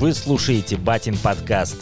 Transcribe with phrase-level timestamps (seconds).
[0.00, 1.76] Вы слушаете Батин подкаст.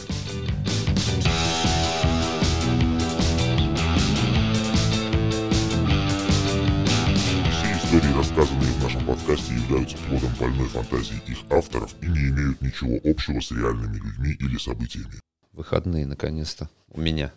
[6.39, 12.61] Все истории, рассказанные в нашем подкасте, являются плодом больной фантазии их авторов и не имеют
[12.61, 15.19] ничего общего с реальными людьми или событиями.
[15.53, 16.69] Выходные, наконец-то.
[16.89, 17.31] У меня.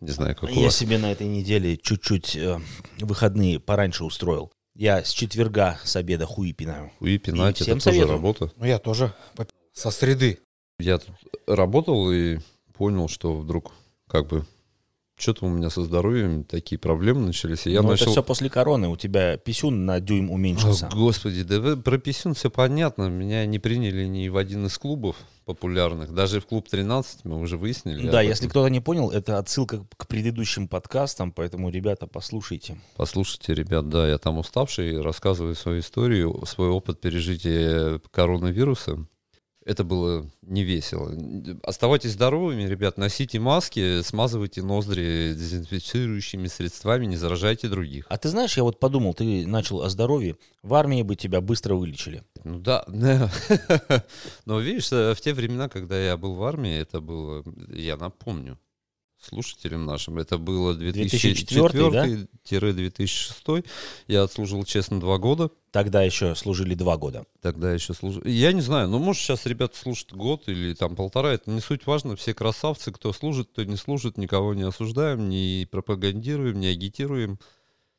[0.00, 0.76] Не знаю, как у Я вас.
[0.76, 2.60] себе на этой неделе чуть-чуть э,
[3.00, 4.52] выходные пораньше устроил.
[4.76, 6.92] Я с четверга с обеда хуи пинаю.
[7.00, 8.12] И пинать, И всем это тоже советую.
[8.16, 8.52] работа.
[8.56, 10.38] Ну, я тоже поп- со среды.
[10.78, 11.14] Я тут
[11.46, 12.38] работал и
[12.72, 13.72] понял, что вдруг
[14.08, 14.44] как бы
[15.16, 17.66] что-то у меня со здоровьем такие проблемы начались.
[17.66, 18.04] И я Но начал...
[18.04, 18.88] это все после короны.
[18.88, 20.86] У тебя писюн на дюйм уменьшился.
[20.86, 23.08] О, Господи, да вы- про писюн все понятно.
[23.08, 26.14] Меня не приняли ни в один из клубов популярных.
[26.14, 28.08] Даже в клуб 13 мы уже выяснили.
[28.08, 32.78] Да, если кто-то не понял, это отсылка к предыдущим подкастам, поэтому, ребята, послушайте.
[32.96, 39.04] Послушайте, ребят, да, я там уставший, рассказываю свою историю, свой опыт пережития коронавируса.
[39.68, 41.12] Это было не весело.
[41.62, 48.06] Оставайтесь здоровыми, ребят, носите маски, смазывайте ноздри дезинфицирующими средствами, не заражайте других.
[48.08, 50.36] А ты знаешь, я вот подумал, ты начал о здоровье.
[50.62, 52.24] В армии бы тебя быстро вылечили.
[52.44, 53.30] Ну да, да.
[54.46, 58.58] но видишь, э, в те времена, когда я был в армии, это было, я напомню,
[59.20, 63.66] слушателям нашим, это было 2004-2006.
[64.06, 65.50] Я отслужил честно два года.
[65.70, 67.26] Тогда еще служили два года.
[67.42, 68.22] Тогда еще служил.
[68.24, 71.86] Я не знаю, ну, может, сейчас ребята слушают год или там полтора, это не суть
[71.86, 72.16] важно.
[72.16, 77.38] Все красавцы, кто служит, кто не служит, никого не осуждаем, не пропагандируем, не агитируем.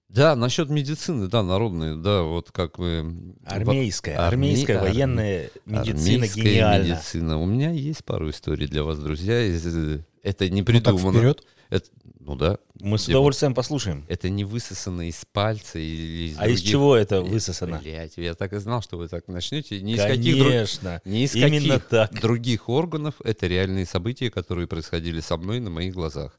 [0.09, 3.35] Да, насчет медицины, да, народной, да, вот как мы...
[3.45, 6.83] Армейская, Арме- армейская арме- военная медицина Армейская гениальна.
[6.93, 7.39] медицина.
[7.39, 9.39] У меня есть пару историй для вас, друзья.
[9.45, 11.17] из- э, Это не Ну, так придумано.
[11.19, 11.43] вперед.
[11.69, 11.89] Это-
[12.21, 12.57] ну да.
[12.81, 14.03] Мы с удовольствием послушаем.
[14.09, 17.79] Это не высосано из пальца или из А из других- чего это высосано?
[17.83, 19.79] Блядь, я так и знал, что вы так начнете.
[19.79, 21.01] Не из каких Конечно.
[21.05, 22.19] не из Именно каких так.
[22.19, 23.13] других органов.
[23.23, 26.37] Это реальные события, которые происходили со мной на моих глазах.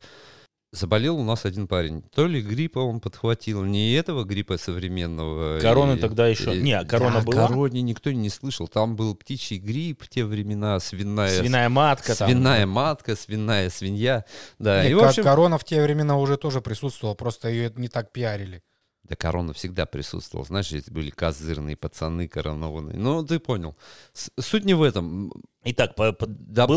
[0.73, 2.03] Заболел у нас один парень.
[2.15, 5.59] То ли гриппа он подхватил, не этого гриппа современного.
[5.59, 7.49] Короны и- тогда еще- и- не, корона Да, была?
[7.49, 8.69] короне никто не слышал.
[8.69, 12.31] Там был птичий грипп в те времена, свиная, Свиная матка там.
[12.31, 14.25] свиная матка, свиная свинья.
[14.61, 15.25] Да, Не, и в общем...
[15.25, 18.63] Корона в те времена уже тоже присутствовала, просто ее не так пиарили.
[19.11, 20.47] Да корона всегда присутствовала.
[20.47, 22.97] Знаешь, здесь были козырные пацаны коронованные.
[22.97, 23.77] Ну, ты понял.
[24.13, 25.33] С- Суть не в этом.
[25.65, 26.37] Итак, по- по- был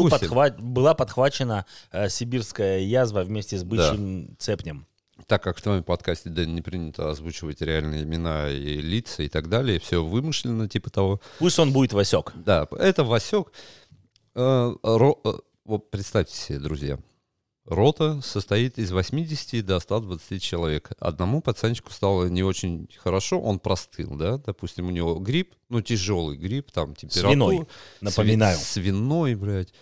[0.10, 0.32] Допустим.
[0.32, 4.88] подхва- была подхвачена э, сибирская язва вместе с бычьим цепнем.
[5.28, 9.48] Так как в твоем подкасте да, не принято озвучивать реальные имена и лица и так
[9.48, 11.22] далее, все вымышленно типа того.
[11.38, 12.32] Пусть он будет Васек.
[12.34, 13.52] Да, это Васек.
[14.34, 16.98] Э, ро- э, вот представьте себе, друзья.
[17.66, 20.92] Рота состоит из 80 до 120 человек.
[21.00, 26.36] Одному пацанчику стало не очень хорошо, он простыл, да, допустим, у него грипп, ну, тяжелый
[26.38, 27.30] грипп, там, температура.
[27.32, 27.68] Свиной,
[28.02, 28.58] напоминаю.
[28.58, 29.74] Сви- Свиной, блядь.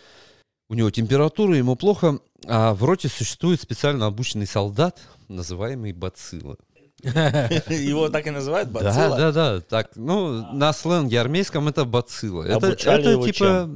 [0.70, 6.58] У него температура, ему плохо, а в роте существует специально обученный солдат, называемый бацилла.
[7.04, 9.18] Его так и называют Да, бацилла?
[9.18, 9.62] да, да.
[9.62, 12.44] Так, ну, на сленге армейском это бацилла.
[12.44, 13.70] Это, Обучали это его типа,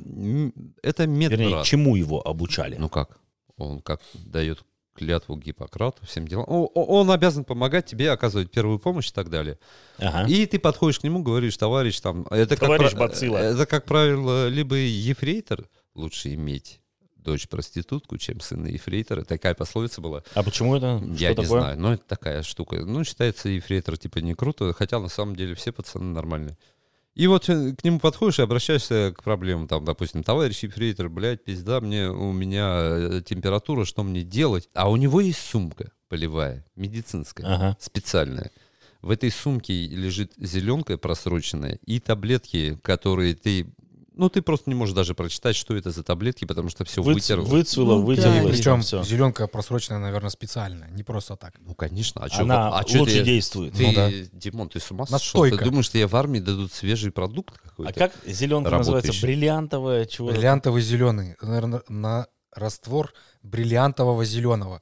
[0.83, 1.65] это Вернее, медбрат.
[1.65, 2.75] чему его обучали?
[2.77, 3.17] Ну как?
[3.57, 4.59] Он как дает
[4.93, 6.45] клятву Гиппократу, всем делам.
[6.47, 9.59] О- о- Он обязан помогать тебе, оказывать первую помощь и так далее.
[9.97, 10.27] Ага.
[10.29, 13.37] И ты подходишь к нему, говоришь, товарищ, там, это Товарищ как, Бацилла.
[13.37, 16.79] это, как правило, либо ефрейтор, лучше иметь
[17.17, 19.23] дочь проститутку, чем сына ефрейтора.
[19.23, 20.23] Такая пословица была.
[20.33, 21.01] А почему это?
[21.17, 21.61] Я Что не такое?
[21.61, 22.85] знаю, но это такая штука.
[22.85, 26.55] Ну, считается ефрейтор типа не круто, хотя на самом деле все пацаны нормальные.
[27.15, 29.67] И вот э, к нему подходишь и обращаешься к проблемам.
[29.67, 34.69] Там, допустим, товарищ ефрейтор, блядь, пизда, мне, у меня э, температура, что мне делать?
[34.73, 37.77] А у него есть сумка полевая, медицинская, Ага.
[37.79, 38.51] специальная.
[39.01, 43.67] В этой сумке лежит зеленка просроченная и таблетки, которые ты...
[44.17, 47.13] Ну, ты просто не можешь даже прочитать, что это за таблетки, потому что все Выц-
[47.15, 47.45] вытерло.
[47.45, 48.57] Выцвело, Ну, да, выделилось.
[48.57, 49.03] Причем все.
[49.03, 51.55] зеленка просроченная, наверное, специально, не просто так.
[51.59, 52.21] Ну, конечно.
[52.23, 53.73] А чё, Она а чё лучше ты- действует.
[53.73, 54.09] Ты, Ну да.
[54.31, 55.43] Димон, ты с ума сошел?
[55.43, 57.91] Ты думаешь, что я в армии дадут свежий продукт какой-то?
[57.91, 58.95] А как зеленка Работающий.
[59.01, 59.25] называется?
[59.25, 60.29] Бриллиантовая чего?
[60.29, 63.13] Бриллиантовый зеленый, наверное, на раствор
[63.43, 64.81] бриллиантового зеленого,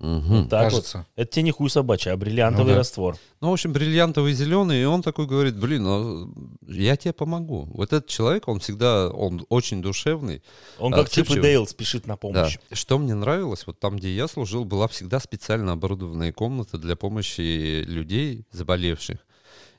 [0.00, 0.48] Мгм.
[0.48, 0.70] Так вот.
[0.72, 1.06] кажется.
[1.14, 2.78] Это тебе не хуй собачий, а бриллиантовый Ну да.
[2.78, 3.16] раствор.
[3.40, 6.34] Ну, в общем, бриллиантовый зеленый, и он такой говорит, блин, ну,
[6.66, 7.68] я тебе помогу.
[7.74, 10.42] Вот этот человек, он всегда, он очень душевный.
[10.78, 11.40] Он А, как Чип и.
[11.40, 12.16] Дейл спешит на Да.
[12.16, 12.58] помощь.
[12.72, 17.82] Что мне нравилось, вот там, где я служил, была всегда специально оборудованная комната для помощи
[17.84, 19.18] людей, заболевших.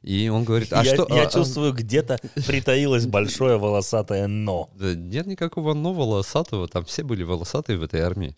[0.02, 1.06] И он говорит, а я что...
[1.10, 4.70] я а- а- чувствую, где-то притаилось большое волосатое «но».
[4.76, 8.36] Да нет никакого но волосатого, там все были волосатые в этой армии.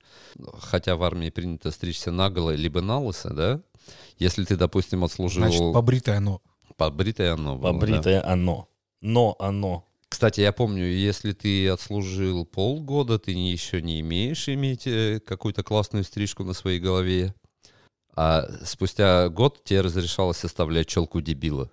[0.60, 3.62] Хотя в армии принято стричься наголо либо на лысо, да?
[4.18, 6.42] Если ты, допустим, отслужил Значит, побритое оно.
[6.77, 7.80] побритое оно было, да.
[7.80, 8.68] Побритое оно.
[9.01, 9.86] Но оно.
[10.10, 15.63] Кстати, я помню, если ты отслужил полгода, ты не- еще не имеешь иметь э, какую-то
[15.63, 17.33] классную стрижку на своей голове.
[18.15, 21.69] А спустя год тебе разрешалось оставлять челку дебила.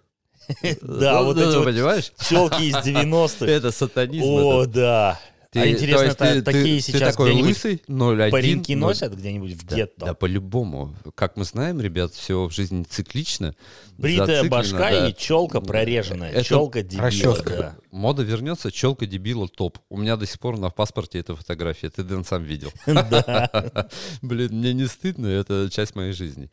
[0.80, 2.12] Да, Ну, вот ну, эти вот понимаешь?
[2.28, 3.46] челки из 90-х.
[3.46, 4.24] Это сатанизм.
[4.26, 4.72] О, это.
[4.72, 5.20] да.
[5.50, 8.72] Ты- А интересно, есть та- ты- ты- такие ты сейчас такой где-нибудь лысый, 0,1, пареньки
[8.74, 10.06] но- носят где-нибудь в Да, гетто?
[10.06, 10.94] да, по-любому.
[11.16, 13.56] Как мы знаем, ребят, все в жизни циклично.
[13.98, 15.08] Бритая башка да.
[15.08, 16.30] и челка прореженная.
[16.30, 17.06] Это челка дебила.
[17.06, 17.56] расческа.
[17.56, 17.76] да.
[17.90, 19.78] Мода вернется, челка дебила топ.
[19.88, 21.90] У меня до сих пор на паспорте эта фотография.
[21.90, 22.70] Ты, Дэн, сам видел.
[24.22, 26.48] Блин, мне не стыдно, это часть моей жизни.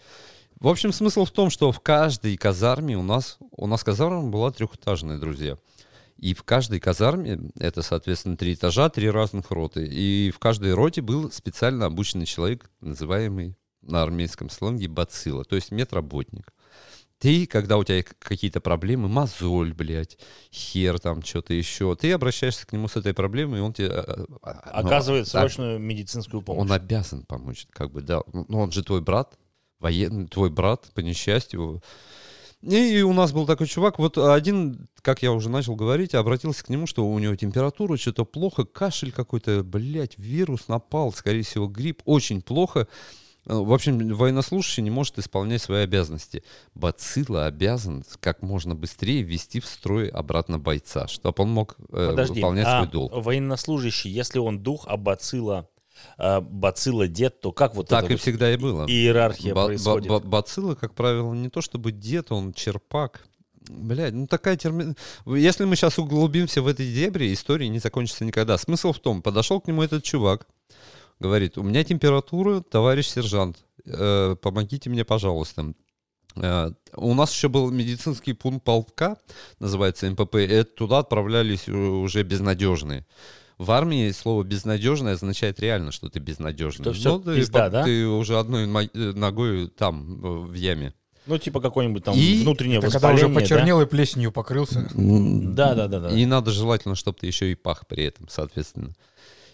[0.60, 4.50] В общем, смысл в том, что в каждой казарме у нас, у нас казарма была
[4.52, 5.58] трехэтажная, друзья.
[6.18, 9.86] И в каждой казарме, это, соответственно, три этажа, три разных роты.
[9.86, 15.72] И в каждой роте был специально обученный человек, называемый на армейском сленге бацилла, то есть
[15.72, 16.54] медработник.
[17.20, 20.20] Ты, когда у тебя какие-то проблемы, мозоль, блядь,
[20.52, 23.90] хер там, что-то еще, ты обращаешься к нему с этой проблемой, и он тебе...
[23.90, 26.62] а, а, ну, Оказывает а- срочную медицинскую помощь.
[26.62, 28.22] он обязан помочь, как бы, да.
[28.34, 29.36] Ну, он же твой брат,
[29.80, 31.82] военный, твой брат, по несчастью.
[32.70, 36.70] И, у нас был такой чувак, вот один, как я уже начал говорить, обратился к
[36.70, 42.02] нему, что у него температура, что-то плохо, кашель какой-то, блядь, вирус напал, скорее всего, грипп,
[42.04, 42.90] очень плохо.
[43.46, 46.44] Э, В общем, военнослужащий не может исполнять свои обязанности.
[46.76, 52.34] Бацилла обязан как можно быстрее ввести в строй обратно бойца, чтобы он мог э, Подожди,
[52.42, 53.14] выполнять а свой долг.
[53.16, 55.70] военнослужащий, если он дух, а бацилла,
[56.18, 58.86] бацилла дед, то как вот Так это и вот всегда и было.
[58.86, 60.10] иерархия Ба- происходит?
[60.10, 63.24] ба- бацилла, как правило, не то чтобы дед, он черпак.
[63.70, 64.96] Блядь, ну такая термин...
[65.26, 68.58] Если мы сейчас углубимся в этой дебри, история не закончится никогда.
[68.58, 70.48] Смысл в том, подошел к нему этот чувак,
[71.20, 75.74] говорит, у меня температура, товарищ сержант, э, помогите мне, пожалуйста.
[76.38, 79.18] Э, у нас еще был медицинский пункт полка,
[79.60, 83.06] называется МПП, и туда отправлялись уже безнадежные.
[83.58, 86.84] В армии слово «безнадежное» означает реально, что ты безнадежный.
[86.84, 87.84] Что всё Ну, ты, пизда, по- да?
[87.84, 90.94] ты уже одной э, ногой там, э, в яме.
[91.26, 93.42] Ну, типа какой-нибудь там И- внутреннее Это когда уже воспаление, да?
[93.42, 94.88] почернел и плесенью покрылся.
[94.94, 96.10] Да, да, да, да.
[96.12, 98.94] И надо желательно, чтобы ты еще и пах при этом, соответственно.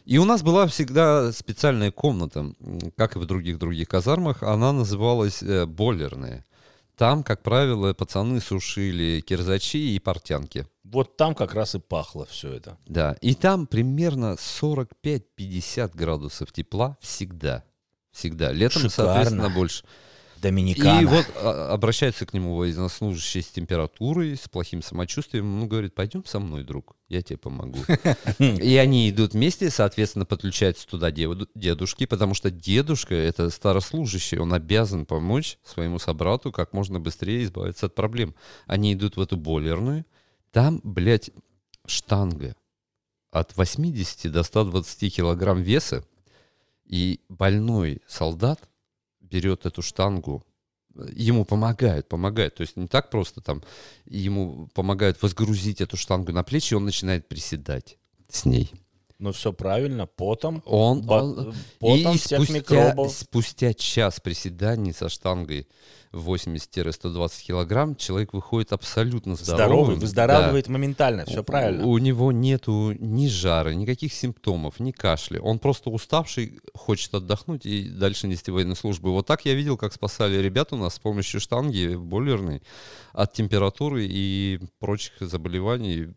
[0.05, 2.53] И у нас была всегда специальная комната,
[2.97, 6.45] как и в других других казармах, она называлась э, бойлерная.
[6.97, 10.67] Там, как правило, пацаны сушили кирзачи и портянки.
[10.83, 12.77] Вот там как раз и пахло все это.
[12.85, 17.63] Да, и там примерно 45-50 градусов тепла всегда.
[18.11, 18.51] Всегда.
[18.51, 19.13] Летом, Шикарно.
[19.13, 19.83] соответственно, больше.
[20.43, 21.01] Доминикана.
[21.01, 25.61] И вот а, обращается к нему военнослужащий с температурой, с плохим самочувствием.
[25.61, 27.79] Он говорит, пойдем со мной, друг, я тебе помогу.
[28.39, 34.53] И они идут вместе, соответственно, подключаются туда деду- дедушки, потому что дедушка— это старослужащий, он
[34.53, 38.35] обязан помочь своему собрату как можно быстрее избавиться от проблем.
[38.67, 40.05] Они идут в эту бойлерную,
[40.51, 41.31] там, блядь,
[41.85, 42.55] штанга
[43.31, 46.05] от 80 до 120 килограмм веса,
[46.85, 48.69] и больной солдат
[49.33, 50.43] берет эту штангу,
[51.11, 52.55] ему помогают, помогают.
[52.55, 53.63] То есть не так просто там,
[54.05, 57.97] ему помогают возгрузить эту штангу на плечи, и он начинает приседать
[58.29, 58.71] с ней.
[59.23, 60.61] Ну, все правильно, потом.
[60.65, 63.09] Он, Бо- он- потом и всех спустя, микробов.
[63.13, 65.65] спустя час приседаний со штангой
[66.11, 69.65] 80-120 килограмм человек выходит абсолютно здоровым.
[69.65, 70.01] Здоровый, Да.
[70.01, 71.85] выздоравливает моментально, все правильно.
[71.85, 75.39] У, у него нету ни жара, никаких симптомов, ни кашля.
[75.39, 79.11] Он просто уставший, хочет отдохнуть и дальше нести военную службу.
[79.13, 82.61] Вот так я видел, как спасали ребят у нас с помощью штанги бойлерной
[83.13, 86.09] от температуры и прочих заболеваний.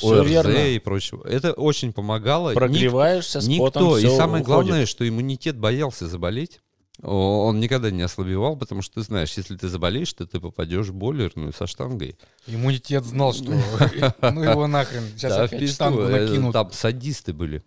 [0.00, 0.50] Все ОРЗ верно.
[0.68, 1.26] и прочего.
[1.26, 2.50] Это очень помогало.
[2.50, 3.98] Ник- Прогреваешься, с потом Никто.
[3.98, 4.46] И самое уходит.
[4.46, 6.60] главное, что иммунитет боялся заболеть.
[7.02, 10.94] Он никогда не ослабевал, потому что ты знаешь, если ты заболеешь, то ты попадешь в
[10.94, 12.16] бойлерную со штангой.
[12.46, 13.52] Иммунитет знал, что
[14.22, 16.52] ну его нахрен, сейчас опять штангу Э, накинут.
[16.52, 17.62] Там садисты были.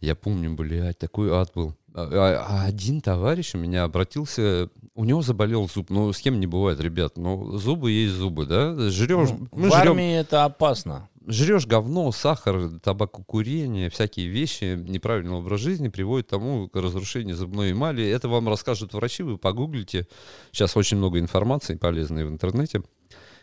[0.00, 1.74] Я помню, блядь, такой ад был.
[1.92, 5.90] А, а- а один товарищ у меня обратился, у него заболел зуб.
[5.90, 7.18] Ну, с кем не бывает, ребят.
[7.18, 8.74] Ну, зубы есть зубы, да?
[8.88, 11.10] Жрешь, Ну, мы в жрем, армии это опасно.
[11.30, 17.72] Жрешь говно, сахар, табакокурение, всякие вещи, неправильный образ жизни приводит к тому к разрушению зубной
[17.72, 18.06] эмали.
[18.06, 20.06] Это вам расскажут врачи, вы погуглите.
[20.52, 22.82] Сейчас очень много информации полезной в интернете.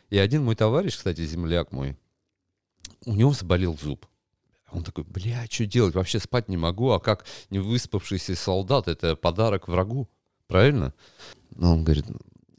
[0.10, 1.98] И один мой товарищ, кстати, земляк мой,
[3.06, 4.06] у него заболел зуб.
[4.72, 5.96] Он такой, бля, что делать?
[5.96, 10.10] Вообще спать не могу, а как не выспавшийся солдат, это подарок врагу,
[10.48, 10.94] правильно?
[11.56, 12.06] Ну, он говорит,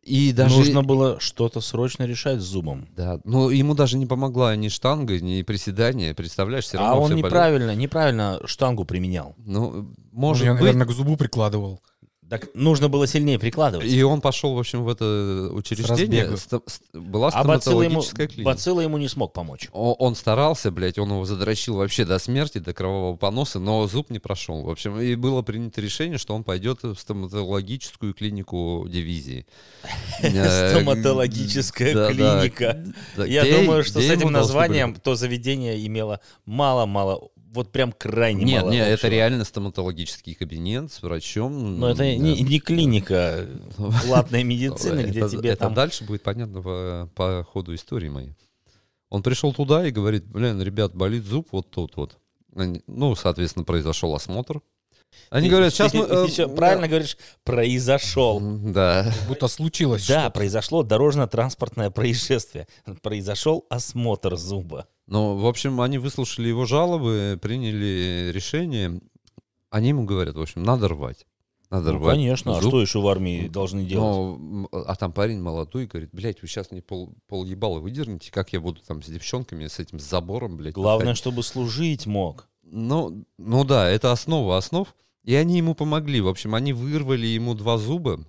[0.08, 0.56] и даже...
[0.56, 2.88] Нужно было что-то срочно решать с зубом.
[2.96, 7.04] Да, но ему даже не помогла ни штанга, ни приседания, представляешь, все равно А он
[7.06, 7.26] всё болело.
[7.28, 9.34] неправильно, неправильно штангу применял.
[9.44, 11.80] Ну, Он может её, быть, наверное, к зубу прикладывал.
[12.28, 13.86] Так нужно было сильнее прикладывать.
[13.90, 16.24] И он пошел, в общем, в это учреждение.
[16.24, 16.36] разбегу.
[16.36, 18.44] Ста- ст- Была а ему, стоматологическая клиника.
[18.50, 19.68] бацилла ему не смог помочь.
[19.72, 24.10] О- Он старался, блядь, он его задрочил вообще до смерти, до кровавого поноса, но зуб
[24.10, 24.62] не прошел.
[24.62, 29.46] В общем, и было принято решение, что он пойдет в стоматологическую клинику дивизии.
[30.22, 32.84] Э, Стоматологическая клиника.
[33.16, 38.72] Я думаю, что с этим названием то заведение имело мало-мало, вот прям крайне Нет, мало.
[38.72, 39.10] нет, это общего.
[39.10, 41.78] реально стоматологический кабинет с врачом.
[41.78, 42.14] Но это Да.
[42.16, 43.46] не, не клиника
[44.06, 45.74] платной медицины, где это, тебе это там...
[45.74, 48.34] дальше будет понятно по, по ходу истории моей.
[49.10, 52.16] Он пришел туда и говорит, блин, ребят, болит зуб вот тут вот.
[52.54, 54.60] Ну, соответственно, произошел осмотр.
[55.30, 56.04] Они Ты- говорят, сейчас ты мы...
[56.04, 58.40] э, правильно говоришь, произошел.
[58.40, 59.12] Да.
[59.26, 60.34] Будто случилось Да, что-то.
[60.34, 62.66] произошло дорожно-транспортное происшествие.
[63.02, 64.86] Произошел осмотр зуба.
[65.08, 69.00] Ну, в общем, они выслушали его жалобы, приняли решение.
[69.70, 71.26] Они ему говорят, в общем, надо рвать.
[71.70, 72.14] Надо Ну, рвать.
[72.16, 72.70] конечно, а зуб.
[72.70, 74.38] что еще в армии должны делать?
[74.40, 78.52] Но, а там парень молодой говорит, блядь, вы сейчас мне пол, пол ебала выдернете, как
[78.52, 80.74] я буду там с девчонками, с этим забором, блядь.
[80.74, 82.48] Главное, находить?» чтобы служить мог.
[82.62, 84.94] Ну, ну да, это основа основ.
[85.24, 86.20] И они ему помогли.
[86.20, 88.20] В общем, они вырвали ему два зуба.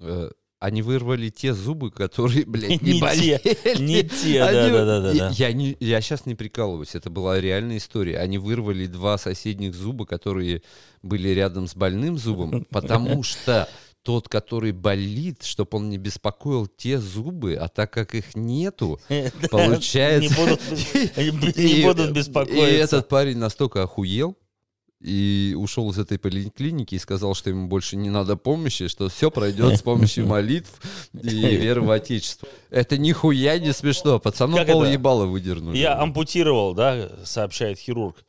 [0.00, 0.30] Э,
[0.60, 3.82] Они вырвали те зубы, которые, блядь, не, Не те, болели.
[3.82, 5.12] Не те, Они- да-да-да.
[5.12, 8.18] Я, я, не, я сейчас не прикалываюсь, это была реальная история.
[8.18, 10.62] Они вырвали два соседних зуба, которые
[11.02, 13.68] были рядом с больным зубом, потому что
[14.02, 19.00] тот, который болит, чтобы он не беспокоил те зубы, а так как их нету,
[19.50, 20.28] получается...
[21.16, 22.96] Не будут, не И- беспокоиться.
[22.96, 24.36] этот парень настолько охуел
[25.00, 29.30] и ушел из этой поликлиники и сказал, что ему больше не надо помощи, что все
[29.30, 30.80] пройдет с помощью молитв
[31.14, 32.48] и веры в Отечество.
[32.68, 34.18] Это нихуя не смешно.
[34.18, 34.92] Пацану Как пол это?
[34.92, 35.78] ебала выдернули.
[35.78, 38.24] Я ампутировал, да, сообщает хирург.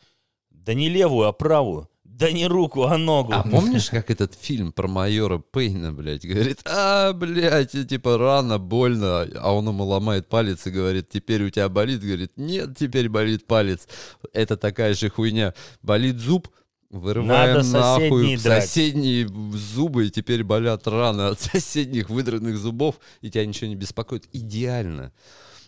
[0.50, 1.90] Да не левую, а правую.
[2.22, 3.34] Да не руку, а ногу.
[3.34, 9.28] А помнишь, как этот фильм про майора Пейна, блядь, говорит, а, блядь, типа рано, больно,
[9.40, 13.48] а он ему ломает палец и говорит, теперь у тебя болит, говорит, нет, теперь болит
[13.48, 13.88] палец.
[14.34, 15.56] Это такая же хуйня.
[15.82, 16.48] Болит зуб,
[16.92, 18.64] вырываем Надо нахуй соседние драть.
[18.64, 24.28] соседние зубы, и теперь болят раны от соседних выдранных зубов, и тебя ничего не беспокоит.
[24.34, 25.12] Идеально.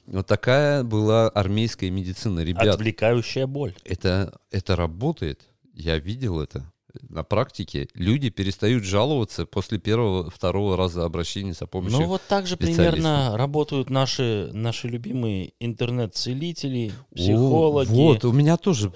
[0.05, 2.75] Вот такая была армейская медицина, ребят.
[2.75, 3.73] Отвлекающая боль.
[3.85, 5.41] Это, это работает.
[5.73, 6.71] Я видел это
[7.09, 7.87] на практике.
[7.93, 11.99] Люди перестают жаловаться после первого, второго раза обращения за помощью.
[11.99, 17.89] Ну вот так же примерно работают наши, наши любимые интернет-целители, О, психологи.
[17.89, 18.91] Вот, у меня тоже.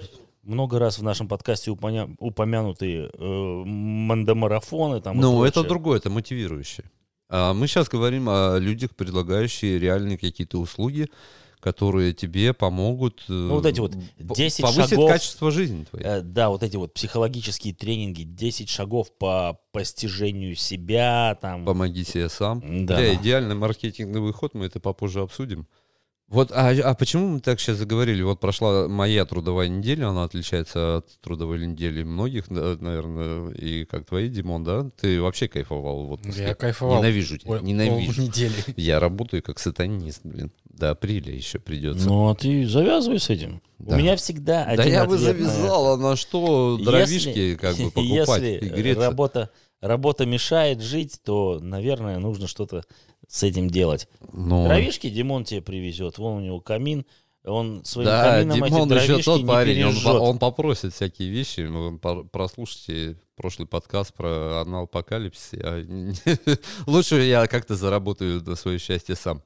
[0.48, 5.00] Много раз в нашем подкасте упомя- упомянутые э, мандамарафоны.
[5.02, 6.90] Там, Ну, это другое, это мотивирующее.
[7.28, 11.08] А мы сейчас говорим о людях, предлагающие реальные какие-то услуги,
[11.60, 15.10] которые тебе помогут э, Ну, вот эти вот 10 повысить шагов.
[15.10, 16.06] качество жизни твоей.
[16.06, 21.66] Э, Да, вот эти вот психологические тренинги, 10 шагов по постижению себя, там.
[21.66, 22.86] Помоги себе сам.
[22.86, 22.96] Да.
[22.96, 25.66] Бля, идеальный маркетинговый ход, мы это попозже обсудим.
[26.28, 28.20] Вот, а, а почему мы так сейчас заговорили?
[28.22, 34.04] Вот прошла моя трудовая неделя, она отличается от трудовой недели многих, на- наверное, и как
[34.04, 34.90] твои, Димон, да?
[35.00, 36.42] Ты вообще кайфовал в отпуске?
[36.42, 36.98] Я кайфовал.
[36.98, 38.12] Ненавижу тебя, ненавижу.
[38.14, 38.52] полнедели.
[38.76, 40.52] Я работаю как сатанист, блин.
[40.68, 42.06] До апреля еще придется.
[42.06, 43.62] Ну, а ты завязывай с этим.
[43.78, 43.96] Да.
[43.96, 47.84] У меня всегда да один я бы завязал, а на что Если- дровишки как бы
[47.90, 49.06] покупать Если и греться?
[49.06, 52.84] работа, работа мешает жить, то, наверное, нужно что-то
[53.28, 54.08] с этим делать.
[54.32, 56.18] Ну, Дровишки Димон тебе привезет.
[56.18, 57.04] Вон у него камин.
[57.44, 61.68] Он своим Да, камином Димон эти еще тот парень, он, он попросит всякие вещи.
[62.32, 65.52] Прослушайте прошлый подкаст про анал-апокалипсис.
[65.52, 66.14] Я не-
[66.86, 69.42] Лучше я как-то заработаю на свое счастье сам.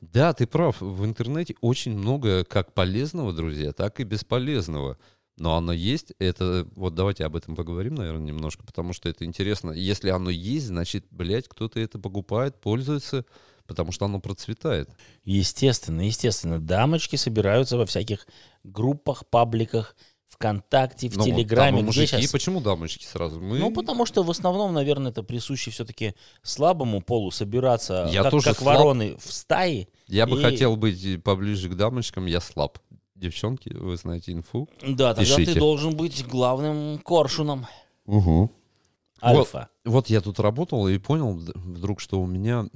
[0.00, 0.80] Да, ты прав.
[0.80, 4.98] В интернете очень много как полезного, друзья, так и бесполезного.
[5.40, 6.12] Но оно есть.
[6.18, 9.70] Это вот давайте об этом поговорим, наверное, немножко, потому что это интересно.
[9.70, 13.24] Если оно есть, значит, блядь, кто-то это покупает, пользуется,
[13.66, 14.90] потому что оно процветает.
[15.24, 16.60] Естественно, естественно.
[16.60, 18.26] Дамочки собираются во всяких
[18.64, 19.96] группах, пабликах,
[20.28, 21.78] ВКонтакте, в Ну, вот Телеграме.
[21.78, 23.40] там мужики, щас- почему дамочки сразу?
[23.40, 23.58] Мы...
[23.60, 28.44] Ну, потому что в основном, наверное, это присуще все-таки слабому полу собираться, Я как, тоже
[28.50, 28.76] как слаб.
[28.76, 29.88] вороны в стае.
[30.06, 32.78] Я бы И- хотел быть поближе к дамочкам, я слаб.
[33.20, 34.66] Девчонки, вы знаете инфу.
[34.80, 35.52] Да, тогда Пишите.
[35.52, 37.66] ты должен быть главным коршуном.
[38.06, 38.50] Угу.
[39.22, 39.68] Альфа.
[39.84, 42.66] Вот я тут работал и понял вдруг, что у меня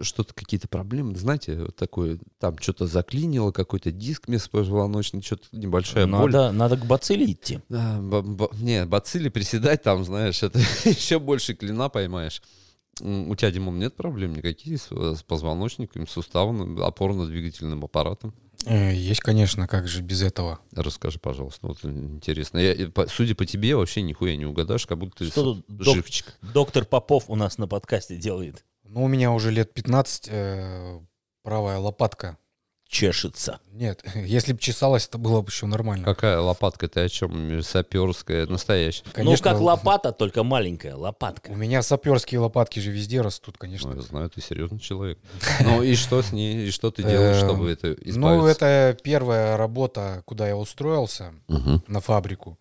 [0.00, 1.14] что-то, какие-то проблемы.
[1.14, 6.32] Знаете, вот такое, там что-то заклинило, какой-то диск межпозвоночный, что-то небольшая боль.
[6.32, 7.60] Надо, надо к бацилле идти.
[7.68, 12.42] Да, ба- ба- не, бацилли приседать там, знаешь, это еще больше клина поймаешь.
[13.00, 18.34] У тебя, Димон, нет проблем никаких с, с позвоночником, суставом, опорно-двигательным аппаратом?
[18.66, 20.58] Э, Есть, конечно, как же без этого.
[20.74, 22.58] Расскажи, пожалуйста, вот интересно.
[22.58, 25.94] Я, по- судя по тебе, вообще нихуя не угадаешь, как будто ты Что тут док-
[25.94, 26.36] живчик.
[26.42, 28.64] Доктор Попов у нас на подкасте делает.
[28.84, 30.98] Ну, у меня уже лет 15 э,
[31.42, 32.36] правая лопатка.
[32.88, 33.60] Чешется.
[33.72, 36.04] Нет, если бы чесалась, это было бы еще нормально.
[36.06, 37.62] Какая лопатка, ты о чем?
[37.62, 39.04] Саперская, настоящая.
[39.18, 41.50] ну, как лопата, только маленькая лопатка.
[41.50, 43.90] У меня саперские лопатки же везде растут, конечно.
[43.90, 45.18] Ну, я знаю, ты серьезный человек.
[45.60, 48.18] Ну и что с ней, и что ты делаешь, Эм, чтобы это избавиться?
[48.20, 51.34] Ну, это первая работа, куда я устроился,
[51.86, 52.58] на фабрику.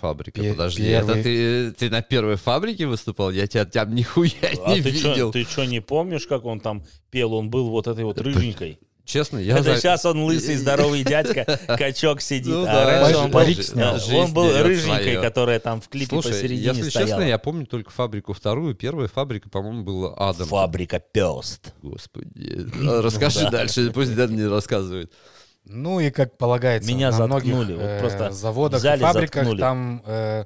[0.00, 3.30] Фабрика, Пе- подожди, первый- это ты, ты на первой фабрике выступал?
[3.30, 4.30] Я тебя там нихуя
[4.64, 5.12] А не ты видел.
[5.14, 7.34] что, ты что, не помнишь, как он там пел?
[7.34, 8.78] Он был вот этой вот рыженькой.
[9.04, 9.54] Честно, я...
[9.54, 11.44] Это за- сейчас он лысый, здоровый дядька,
[11.76, 12.46] качок сидит.
[12.54, 13.98] Ну а да, раньше он был, парик снял.
[14.14, 15.22] он был рыженькой, своё.
[15.22, 17.08] которая там в клипе Слушай, посередине если стояла.
[17.10, 18.74] честно, я помню только фабрику вторую.
[18.76, 20.46] Первая фабрика, по-моему, была Адам.
[20.46, 21.72] Фабрика пёст.
[21.82, 22.66] Господи.
[22.80, 23.50] Расскажи да.
[23.50, 25.12] дальше, пусть Дэн не рассказывает.
[25.64, 29.60] Ну и как полагается, Меня на многих заткнули, вот э, просто заводах, взяли, фабриках заткнули.
[29.60, 30.44] там э,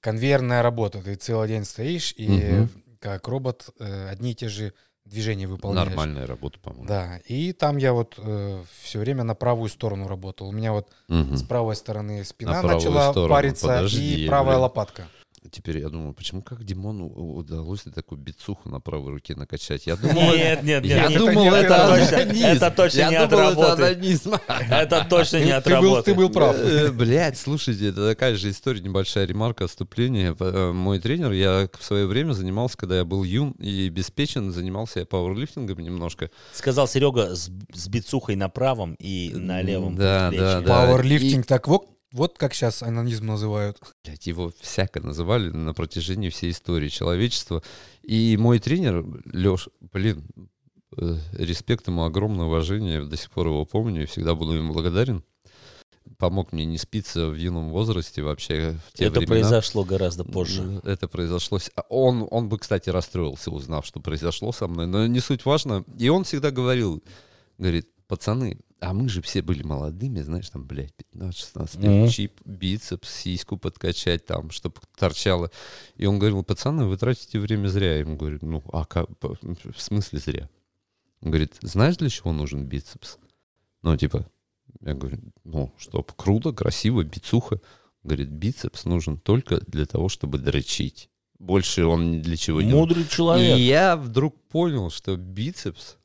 [0.00, 1.00] конвейерная работа.
[1.02, 2.70] Ты целый день стоишь и Мгм.
[3.00, 4.72] как робот э, одни и те же
[5.04, 5.88] движения выполняешь.
[5.88, 6.86] Нормальная работа, по-моему.
[6.86, 8.18] Да, и там я вот
[8.82, 10.48] все время на правую сторону работал.
[10.48, 11.36] У меня вот Мгм.
[11.36, 14.62] с правой стороны спина На начала сторону, париться подожди, и правая блин.
[14.62, 15.08] лопатка.
[15.54, 19.86] Теперь я думаю, почему как Димону удалось такую бицуху на правой руке накачать?
[19.86, 20.84] Я думал, Нет, нет, нет.
[20.84, 21.18] я нет.
[21.18, 22.46] думал, это это точно- анонизм.
[22.46, 23.82] это точно Я не от думал, это работы.
[23.84, 24.32] анонизм.
[24.70, 26.02] Это точно не от ты был- работы.
[26.10, 26.56] ты был прав.
[26.58, 30.34] Э, Блять, слушайте, это такая же история, небольшая ремарка, отступление.
[30.40, 35.00] Э, Мой тренер, я в свое время занимался, когда я был юн и беспечен, занимался
[35.00, 36.30] я пауэрлифтингом немножко.
[36.52, 39.94] Сказал Серега с, с бицухой на правом и на левом.
[39.94, 40.66] Да, да, да.
[40.68, 43.76] Пауэрлифтинг, так вот, вот как сейчас анонизм называют.
[44.04, 47.60] Блядь, его всяко называли на протяжении всей истории человечества.
[48.02, 50.24] И мой тренер, Леш, блин,
[50.96, 55.24] э, респект ему, огромное уважение, до сих пор его помню и всегда буду ему благодарен.
[56.16, 59.40] Помог мне не спиться в юном возрасте вообще в те Это времена.
[59.40, 60.80] произошло гораздо позже.
[60.84, 61.58] Это произошло.
[61.88, 65.84] Он, он бы, кстати, расстроился, узнав, что произошло со мной, но не суть важно.
[65.98, 67.02] И он всегда говорил,
[67.58, 72.08] говорит, пацаны, а мы же все были молодыми, знаешь, там, блядь, 15-16 лет, Мгм.
[72.08, 75.50] чип, бицепс, сиську подкачать там, чтобы торчало.
[75.96, 77.92] И он говорил, пацаны, вы тратите время зря.
[77.94, 80.50] Я ему говорю, ну, а как, в смысле зря?
[81.22, 83.16] Он говорит, знаешь, для чего нужен бицепс?
[83.82, 84.26] Ну, типа,
[84.80, 87.60] я говорю, ну, чтоб круто, красиво, бицуха.
[88.02, 91.08] Говорит, бицепс нужен только для того, чтобы дрочить.
[91.38, 92.70] Больше он ни для чего не.
[92.72, 93.56] Мудрый человек.
[93.58, 95.96] И я вдруг понял, что бицепс,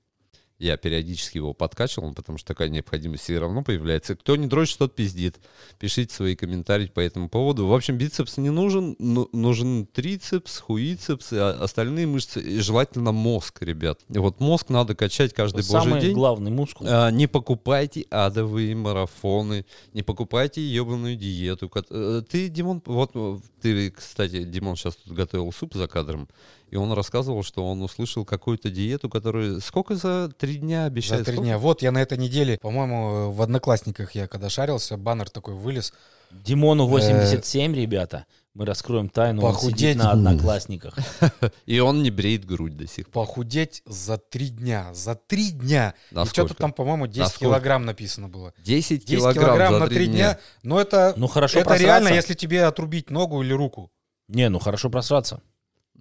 [0.59, 4.15] я периодически его подкачивал, потому что такая необходимость все равно появляется.
[4.15, 5.39] Кто не дрочит, тот пиздит.
[5.79, 7.65] Пишите свои комментарии по этому поводу.
[7.65, 13.61] В общем, бицепс не нужен, ну, нужен трицепс, хуицепс, а остальные мышцы, и желательно мозг,
[13.61, 14.01] ребят.
[14.09, 16.13] И вот мозг надо качать каждый божий Самый день.
[16.13, 16.85] главный мускул.
[16.89, 21.71] А, не покупайте адовые марафоны, не покупайте ебаную диету.
[21.89, 26.27] э, Ты, Димон, вот э, ты, кстати, Димон сейчас тут готовил суп за кадром,
[26.71, 31.25] и он рассказывал, что он услышал какую-то диету, которую сколько за три дня За обещает?
[31.25, 31.45] три Сколько?
[31.47, 31.58] дня.
[31.58, 35.93] Вот я на этой неделе, по-моему, в Одноклассниках я когда шарился, баннер такой вылез.
[36.32, 38.25] Димону 87, ребята.
[38.53, 39.41] Мы раскроем тайну.
[39.43, 39.79] Он Похудеть.
[39.79, 40.95] сидит на одноклассниках.
[41.65, 43.25] И он не бреет грудь до сих пор.
[43.25, 44.93] Похудеть за три дня.
[44.93, 45.93] За три дня.
[46.12, 47.39] И что-то там, по-моему, 10 сколько?
[47.45, 48.53] килограмм написано было.
[48.63, 50.39] 10 10 килограмм, за на три три дня.
[50.62, 51.86] Но это, Ну, хорошо это просраться.
[51.86, 53.91] реально, если тебе отрубить ногу или руку.
[54.27, 55.41] Не, ну хорошо просраться.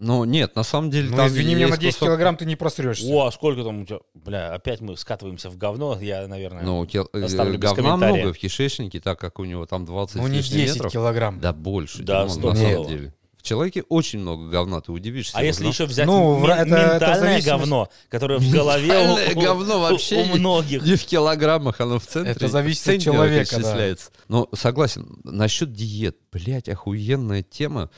[0.01, 2.45] Ну, нет, на самом деле Ну, там извини меня, на есть 10 кусок- килограмм ты
[2.45, 3.07] не просрешься.
[3.07, 3.99] О, а сколько там у тебя?
[4.15, 5.99] Бля, опять мы скатываемся в говно.
[6.01, 6.63] Я, наверное...
[6.63, 10.17] Ну, кил- э, Оставлю без говна много в кишечнике, так как у него там 20
[10.17, 10.93] ну, не лишним 10 метров.
[10.93, 11.41] килограмм.
[11.41, 13.15] Да больше, Да, Димон, сто на самом деле.
[13.39, 15.33] В человеке очень много говна, ты удивишься.
[15.37, 15.75] А если узнав.
[15.75, 20.37] еще взять Ну, это- это ментальное зависимость- говно, которое в голове у, говно вообще у
[20.37, 20.83] многих.
[20.85, 22.33] Не в килограммах, оно в центре.
[22.33, 23.95] Это зависит от человека, да.
[24.29, 27.91] Но согласен, насчет диет, блядь, охуенная тема.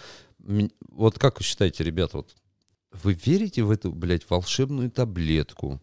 [0.89, 2.35] Вот как вы считаете, ребята, вот
[2.93, 5.81] вы верите в эту, блядь, волшебную таблетку?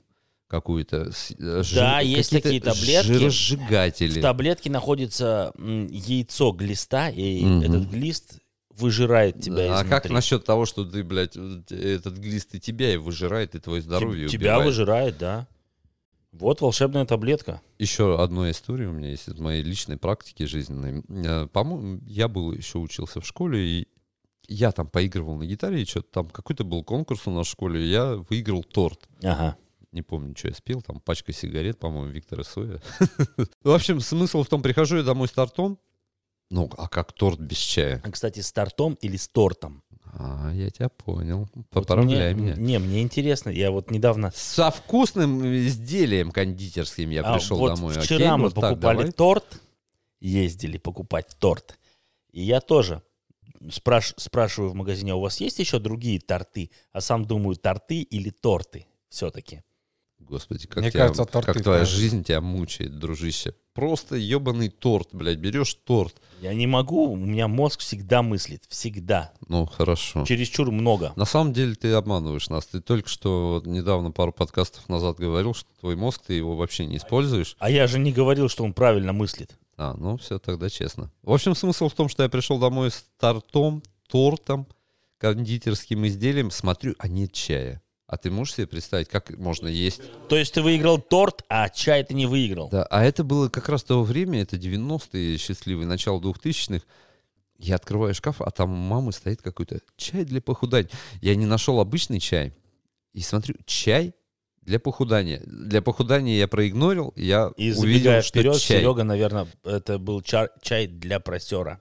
[0.50, 3.06] какую-то э, жир- Да, есть такие таблетки.
[3.06, 4.20] жиросжигатели.
[4.20, 7.62] В таблетке находится яйцо глиста, и Мгм.
[7.64, 8.40] этот глист
[8.70, 9.90] выжирает тебя а изнутри.
[9.90, 14.28] как насчет того, что ты, блядь, этот глист и тебя и выжирает, и твое здоровье
[14.28, 14.66] Теб- Тебя убивает?
[14.68, 15.48] выжирает, да.
[16.32, 17.60] Вот волшебная таблетка.
[17.78, 21.04] Еще одна история у меня есть из моей личной практики жизненной.
[21.10, 23.88] Э, По-моему, я был еще учился в школе, и
[24.48, 27.84] я там поигрывал на гитаре, и что-то там какой-то был конкурс у нас в школе,
[27.84, 29.08] и я выиграл торт.
[29.24, 29.58] Ага.
[29.92, 32.82] Не помню, что я спел, там пачка сигарет, по-моему, Виктора Соя.
[33.64, 35.80] В общем, смысл в том, прихожу я домой с тортом,
[36.50, 38.02] ну, а как торт без чая?
[38.06, 39.84] А, кстати, с тортом или с тортом?
[40.14, 41.50] А, я тебя понял.
[41.54, 42.56] Вот Поправляй мне- меня.
[42.56, 44.32] Не, мне интересно, я вот недавно...
[44.34, 47.94] Со вкусным изделием кондитерским я А, пришел вот домой.
[47.96, 49.12] Вчера Окей, мы вот так, покупали давай.
[49.12, 49.62] торт,
[50.22, 51.78] ездили покупать торт.
[52.32, 53.02] И я тоже
[53.70, 56.72] спраш- спрашиваю в магазине, а у вас есть еще другие торты?
[56.92, 59.64] А сам думаю, торты или торты все-таки.
[60.20, 63.54] Господи, как, Мне тебя- кажется, торты как твоя жизнь тебя мучает, дружище.
[63.74, 66.16] Просто ебаный торт, блядь, берешь торт.
[66.42, 69.32] Я не могу, у меня мозг всегда мыслит, всегда.
[69.48, 70.26] Ну, хорошо.
[70.26, 71.14] Чересчур много.
[71.16, 72.66] На самом деле ты обманываешь нас.
[72.66, 76.88] Ты только что вот недавно, пару подкастов назад говорил, что твой мозг, ты его вообще
[76.88, 77.56] не используешь.
[77.60, 79.56] А я же не говорил, что он правильно мыслит.
[79.78, 81.12] А, ну все, тогда честно.
[81.22, 84.68] В общем, смысл в том, что я пришел домой с тортом, тортом,
[85.20, 87.82] кондитерским изделием, смотрю, а нет чая.
[88.08, 90.02] А ты можешь себе представить, как можно есть?
[90.30, 92.70] То есть ты выиграл торт, а чай ты не выиграл.
[92.70, 96.86] Да, а это было как раз то время, это 90-е, счастливый, начало 2000-х.
[97.60, 100.90] Я открываю шкаф, а там у мамы стоит какой-то чай для похудания.
[101.22, 102.54] Я не нашел обычный чай.
[103.14, 104.14] И смотрю, чай
[104.68, 105.42] для похудания.
[105.46, 108.80] Для похудания я проигнорил, я И увидел, что вперед, чай.
[108.82, 111.80] Серега, наверное, это был чар- чай для просера.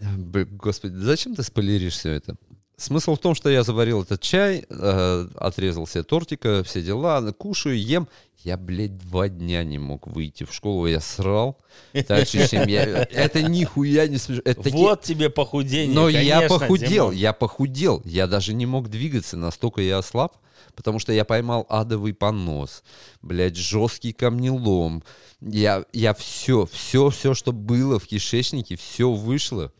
[0.00, 2.36] Господи, зачем ты спойлеришь все это?
[2.76, 7.80] Смысл в том, что я заварил этот чай, э, отрезал себе тортика, все дела, кушаю,
[7.80, 8.08] ем.
[8.44, 11.58] Я, блядь, два дня не мог выйти в школу, я срал.
[11.94, 12.82] Дальше, чем я...
[13.10, 14.42] Это нихуя не смешно.
[14.44, 15.94] Это Вот тебе похудение.
[15.94, 17.14] Но я конечно, похудел, Димон.
[17.14, 18.02] я похудел.
[18.04, 20.36] Я даже не мог двигаться, настолько я ослаб,
[20.74, 22.82] потому что я поймал адовый понос,
[23.22, 25.02] блядь, жесткий камнелом.
[25.40, 29.72] Я, я все, все, все, что было в кишечнике, все вышло.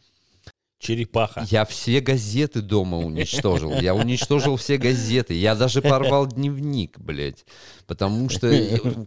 [0.79, 1.47] Черепаха.
[1.51, 3.73] Я все газеты дома уничтожил.
[3.81, 5.33] Я уничтожил все газеты.
[5.35, 7.47] Я даже порвал дневник, блядь.
[7.87, 8.51] Потому что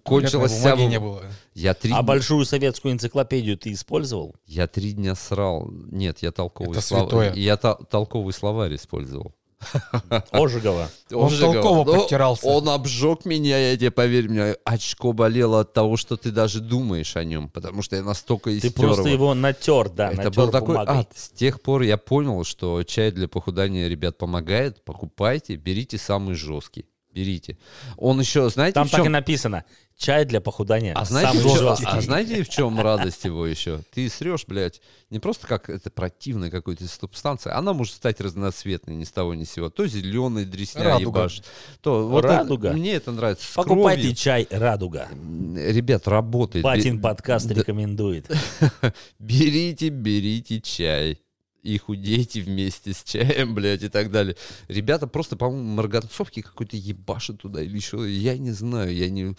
[0.03, 0.75] кончилась вся...
[0.75, 1.23] не было.
[1.53, 4.35] Я три, А большую советскую энциклопедию ты использовал?
[4.45, 5.69] я три дня срал.
[5.71, 7.33] Нет, я толковый, Это слов- святое.
[7.33, 9.33] я то- толковый словарь использовал.
[10.31, 10.89] Ожегова.
[11.11, 12.47] Он же толково «Ну, подтирался».
[12.47, 17.15] Он обжег меня, я тебе поверь мне, очко болело от того, что ты даже думаешь
[17.15, 19.11] о нем, потому что я настолько Ты истер просто его.
[19.25, 20.95] его натер, да, Это натер был такой бумагой.
[20.99, 21.11] ад.
[21.15, 24.83] С тех пор я понял, что чай для похудания, ребят, помогает.
[24.85, 26.85] Покупайте, берите самый жесткий.
[27.17, 27.57] Берите.
[27.97, 29.07] Он еще, знаете, Там в так чем...
[29.07, 29.63] и написано.
[29.97, 30.93] Чай для похудания.
[30.93, 31.85] А знаете, самый в жесткий.
[31.87, 33.81] а знаете, в чем радость его еще?
[33.91, 39.03] Ты срешь, блядь, не просто как это противная какая-то субстанция, она может стать разноцветной ни
[39.05, 39.71] с того ни с сего.
[39.71, 41.21] То зеленый дресня Радуга.
[41.21, 41.45] ебашит,
[41.81, 42.67] то вот Радуга.
[42.67, 43.47] это- мне это нравится.
[43.51, 44.15] С Покупайте кровью.
[44.15, 45.07] чай «Радуга».
[45.55, 46.61] Ребят, работает.
[46.63, 48.29] Патин Бе- подкаст рекомендует.
[49.19, 51.19] Берите, берите чай.
[51.67, 54.37] И худейте вместе с чаем, блядь, и так далее.
[54.69, 58.09] Ребята просто, по-моему, марганцовки какой-то ебашат туда или еще.
[58.09, 59.35] Я не знаю, я не,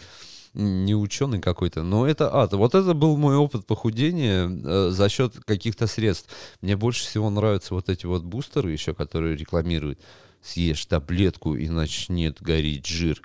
[0.52, 1.82] не ученый какой-то.
[1.84, 2.52] Но это ад.
[2.52, 6.28] Вот это был мой опыт похудения э, за счет каких-то средств.
[6.60, 9.98] Мне больше всего нравятся вот эти вот бустеры еще, которые рекламируют.
[10.42, 13.22] Съешь таблетку и начнет гореть жир.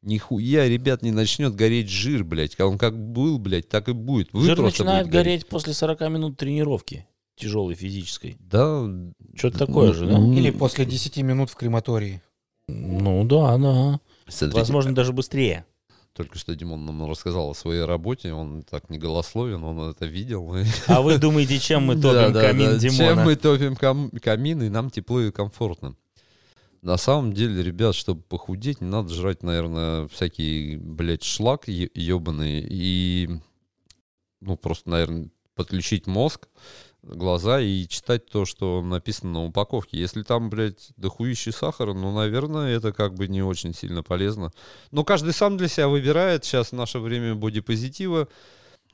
[0.00, 2.58] Нихуя, ребят, не начнет гореть жир, блядь.
[2.58, 4.32] Он как был, блядь, так и будет.
[4.32, 7.06] Вы Жир начинает будете гореть после 40 минут тренировки.
[7.36, 8.36] Тяжелой физической.
[8.40, 8.88] Да.
[9.34, 10.18] Что-то такое же, да?
[10.18, 12.22] Или после 10 минут в крематории.
[12.68, 14.00] Ну да, да.
[14.26, 15.64] Смотрите, Возможно, даже быстрее.
[16.14, 20.56] Только что Димон нам рассказал о своей работе, он так не голословен, он это видел.
[20.86, 22.78] А вы думаете, чем мы Да, топим да, камин да.
[22.78, 22.96] Димона?
[22.96, 25.94] Чем мы топим кам- камин, и нам тепло и комфортно.
[26.80, 33.28] На самом деле, ребят, чтобы похудеть, не надо жрать, наверное, всякий, блядь, шлак ебаный и,
[34.40, 36.48] ну, просто, наверное, подключить мозг,
[37.06, 39.98] глаза и читать то, что написано на упаковке.
[39.98, 44.52] Если там, блядь, дохуищий сахар, ну, наверное, это как бы не очень сильно полезно.
[44.90, 46.44] Но каждый сам для себя выбирает.
[46.44, 48.28] Сейчас наше время бодипозитива.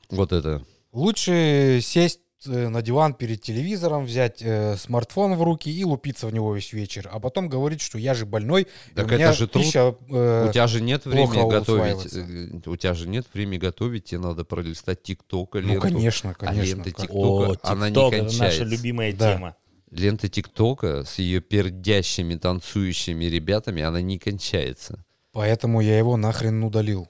[0.09, 0.63] Вот это.
[0.91, 6.53] Лучше сесть на диван перед телевизором, взять э, смартфон в руки и лупиться в него
[6.53, 9.63] весь вечер, а потом говорить, что я же больной, и Так у меня же труд.
[9.63, 12.13] пища, э, У тебя же нет времени готовить.
[12.13, 14.05] э, У тебя же нет времени готовить.
[14.05, 15.81] Тебе надо пролистать ТикТока, ну ленту.
[15.81, 16.61] конечно, А конечно.
[16.63, 18.63] лента ТикТока, она не ТикТок, это наша кончается.
[18.63, 19.33] любимая Да.
[19.35, 19.55] тема.
[19.91, 25.03] Лента ТикТока с ее пердящими, танцующими ребятами, она не кончается.
[25.33, 27.07] Поэтому я его нахрен удалил.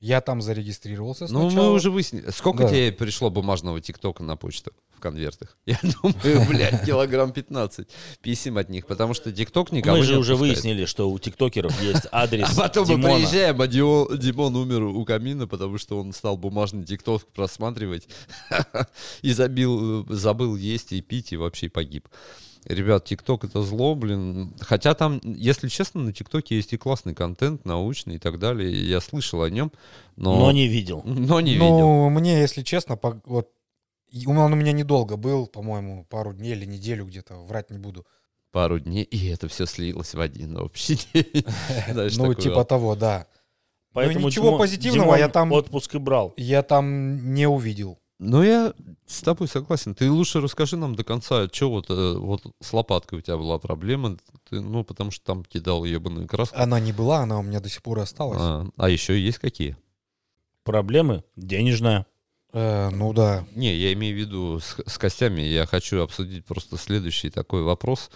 [0.00, 2.30] Я там зарегистрировался Ну, мы уже выяснили.
[2.30, 2.68] Сколько Да.
[2.68, 5.56] тебе пришло бумажного ТикТока на почту в конвертах?
[5.66, 7.88] Я думаю, блядь, килограмм 15.
[8.22, 10.56] Писем от них, потому что ТикТок никого Мы не же уже отпускает.
[10.62, 13.14] выяснили, что у тиктокеров есть адрес А потом мы Димона.
[13.16, 18.06] приезжаем, а Дио- Димон умер у камина, потому что он стал бумажный тикток просматривать
[19.22, 22.06] и забил, забыл есть и пить, и вообще погиб.
[22.68, 24.54] Ребят, ТикТок это зло, блин.
[24.60, 28.70] Хотя там, если честно, на ТикТоке есть и классный контент, научный и так далее.
[28.70, 29.72] Я слышал о нем,
[30.16, 31.02] но, Но не видел.
[31.04, 31.68] но не видел.
[31.78, 33.48] Ну, мне, если честно, по- вот
[34.26, 38.06] он у меня недолго был, по-моему, пару дней или неделю где-то, врать не буду.
[38.52, 41.44] пару дней, и это все слилось в один общий день.
[42.16, 43.26] Ну, типа того, да.
[43.94, 46.34] Поэтому ничего позитивного я там- отпуск и брал.
[46.36, 47.98] Я там не увидел.
[48.18, 48.74] Ну, я
[49.06, 49.94] с тобой согласен.
[49.94, 53.58] Ты лучше расскажи нам до конца, что вот, э, вот с лопаткой у тебя была
[53.58, 54.16] проблема.
[54.50, 56.56] Ты, ну, потому что там кидал ебаную краску.
[56.58, 58.40] Она не была, она у меня до сих пор и осталась.
[58.40, 59.76] А, а еще есть какие?
[60.64, 62.06] Проблемы денежная.
[62.52, 63.44] Э, ну да.
[63.54, 65.42] Не, я имею в виду с, с костями.
[65.42, 68.10] Я хочу обсудить просто следующий такой вопрос.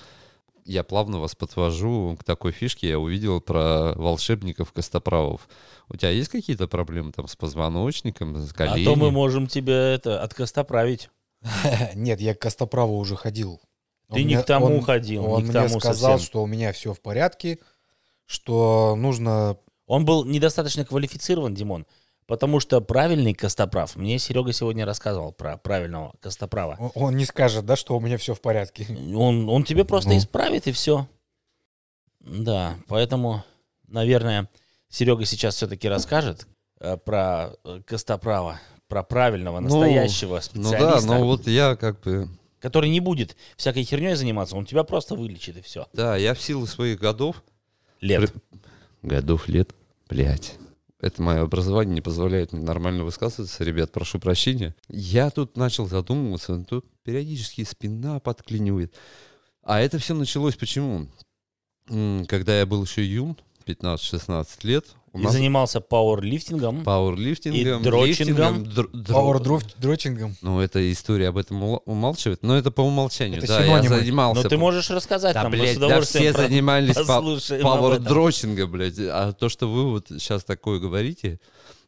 [0.65, 2.89] Я плавно вас подвожу к такой фишке.
[2.89, 5.49] Я увидел про волшебников-костоправов.
[5.89, 8.85] У тебя есть какие-то проблемы там с позвоночником, с А коленями?
[8.85, 11.11] то мы можем тебя это откостоправить.
[11.95, 13.61] Нет, я к Костоправу уже ходил.
[14.09, 16.27] Ты Он не мне- к тому он- ходил, Он не к мне тому сказал, совсем.
[16.27, 17.59] что у меня все в порядке,
[18.27, 19.57] что нужно...
[19.87, 21.87] Он был недостаточно квалифицирован, Димон,
[22.27, 26.77] потому что правильный костоправ, мне Серега сегодня рассказывал про правильного костоправа.
[26.79, 28.87] Он- Он не скажет, да, что у меня все в порядке.
[29.15, 30.19] Он, он тебе просто Ну.
[30.19, 31.07] исправит и все.
[32.21, 33.45] Да, поэтому,
[33.89, 34.49] наверное,
[34.89, 36.47] Серега сейчас все-таки расскажет
[36.81, 42.01] э, про э, костоправа, про правильного, Ну, настоящего Ну специалиста, да, но вот я как
[42.01, 42.29] бы...
[42.61, 45.87] который не будет всякой херней заниматься, он тебя просто вылечит и все.
[45.93, 47.43] Да, я в силу своих годов...
[48.01, 48.33] Лет.
[49.03, 49.71] Годов, лет,
[50.09, 50.55] блядь.
[51.03, 53.65] Это мое образование не позволяет мне нормально высказываться.
[53.65, 54.75] Ребят, прошу прощения.
[54.89, 56.65] Я тут начал задумываться.
[56.65, 58.95] Тут периодически спина подклинивает.
[59.65, 61.09] А это все началось почему?
[61.87, 63.37] Когда я был еще юн,
[63.67, 66.85] 15-16 лет, у И нас занимался пауэрлифтингом.
[66.85, 68.07] пауэрлифтингом, и дрочингом.
[68.07, 70.37] лифтингом, др- др- Пауэр-дрочингом.
[70.41, 73.39] Ну, эта история об этом умалчивает, но это по умолчанию.
[73.39, 73.97] Это да, я синонимы.
[73.99, 74.43] занимался.
[74.43, 77.67] Но ты можешь рассказать Да, нам, мы блядь, с да удовольствием все занимались па- послушаем
[77.67, 78.05] об этом.
[78.05, 78.99] пауэр-дрочинга, блядь.
[78.99, 81.39] А то, что вы вот сейчас такое говорите,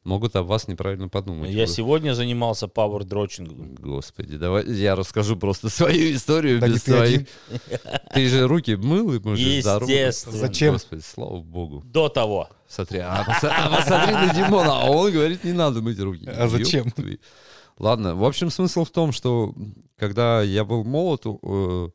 [0.05, 1.51] могут об вас неправильно подумать.
[1.51, 3.75] Я Вы- сегодня занимался пауэр-дрочингом.
[3.77, 7.27] Господи, давай я расскажу просто свою историю Да без ты один.
[7.27, 7.81] своих.
[8.13, 9.43] Ты же руки мыл, и мы же.
[9.49, 10.37] Естественно.
[10.39, 10.73] Зачем?
[10.75, 11.83] Господи, слава богу.
[11.87, 12.49] До того.
[12.69, 16.27] Смотри, а, поса- а посмотри на Димона, а он говорит, не надо мыть руки.
[16.29, 16.93] А зачем?
[17.79, 19.53] Ладно, в общем, смысл в том, что
[19.99, 21.89] когда я был молод, э,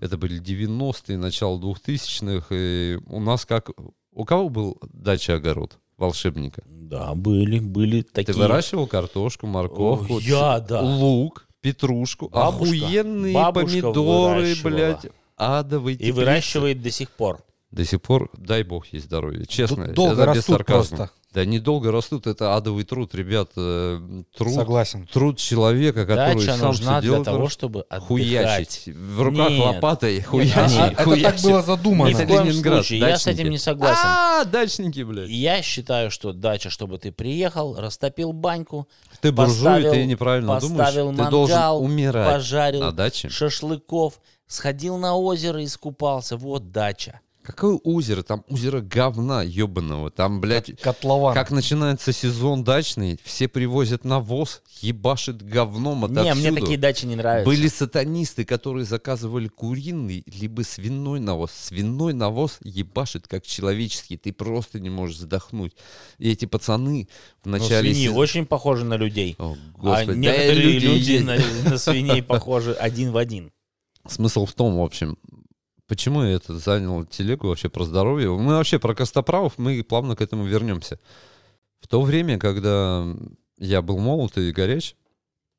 [0.00, 3.70] это были 90-е, начало 2000-х, и у нас как...
[4.12, 6.62] У кого был дача-огород волшебника?
[6.66, 8.32] Да, были, были такие.
[8.34, 10.80] Ты выращивал картошку, морковку, О, я, да.
[10.82, 12.64] лук, петрушку, Бабушка.
[12.76, 15.06] охуенные Бабушка помидоры, блядь,
[15.36, 16.16] адовые И теплицы.
[16.16, 17.40] выращивает до сих пор.
[17.72, 19.88] До сих пор, дай бог ей здоровья, честно.
[19.88, 20.96] Долго это без растут сарказма.
[20.96, 21.14] просто.
[21.34, 23.50] Да недолго растут, это адовый труд, ребят.
[23.56, 24.00] э,
[24.38, 25.06] Труд, Согласен.
[25.12, 28.06] труд человека, который Дача сам нужна все для того, чтобы что отдыхать.
[28.08, 28.86] хуячить.
[28.86, 29.60] В руках Нет.
[29.60, 31.42] лопатой А, хуячить, Нет, это так хуячить.
[31.44, 32.10] было Ни задумано.
[32.10, 32.98] в Это коем Ленинград, случае.
[33.00, 33.40] Я с дачники.
[33.42, 34.00] этим не согласен.
[34.06, 35.28] А, дачники, блядь.
[35.28, 38.88] Я считаю, что дача, чтобы ты приехал, растопил баньку,
[39.20, 41.16] Ты буржуй, поставил- ты неправильно поставил думаешь.
[41.26, 43.28] Ты должен мангал, умирать пожарил на даче.
[43.28, 46.38] шашлыков, сходил на озеро, искупался.
[46.38, 47.20] Вот дача.
[47.46, 48.22] Какое озеро?
[48.24, 50.10] Там озеро говна ебаного.
[50.10, 51.32] Там, блядь, Котлован.
[51.32, 56.24] как начинается сезон дачный, все привозят навоз, ебашит говном отовсюду.
[56.24, 57.46] Не, мне такие дачи не нравятся.
[57.46, 61.52] Были сатанисты, которые заказывали куриный либо свиной навоз.
[61.52, 65.76] Свиной навоз ебашит как человеческий, ты просто не можешь вздохнуть.
[66.18, 67.08] И эти пацаны
[67.44, 67.94] в Но начале...
[67.94, 69.36] свиньи сез- очень похожи на людей.
[69.38, 71.24] О, а господи, да и некоторые люди, есть.
[71.24, 73.52] на, на свиней похожи один в один.
[74.08, 75.16] Смысл в том, в общем,
[75.86, 78.30] почему я это занял телегу вообще про здоровье.
[78.30, 80.98] Мы вообще про костоправов, мы плавно к этому вернемся.
[81.80, 83.06] В то время, когда
[83.58, 84.96] я был молод и горяч,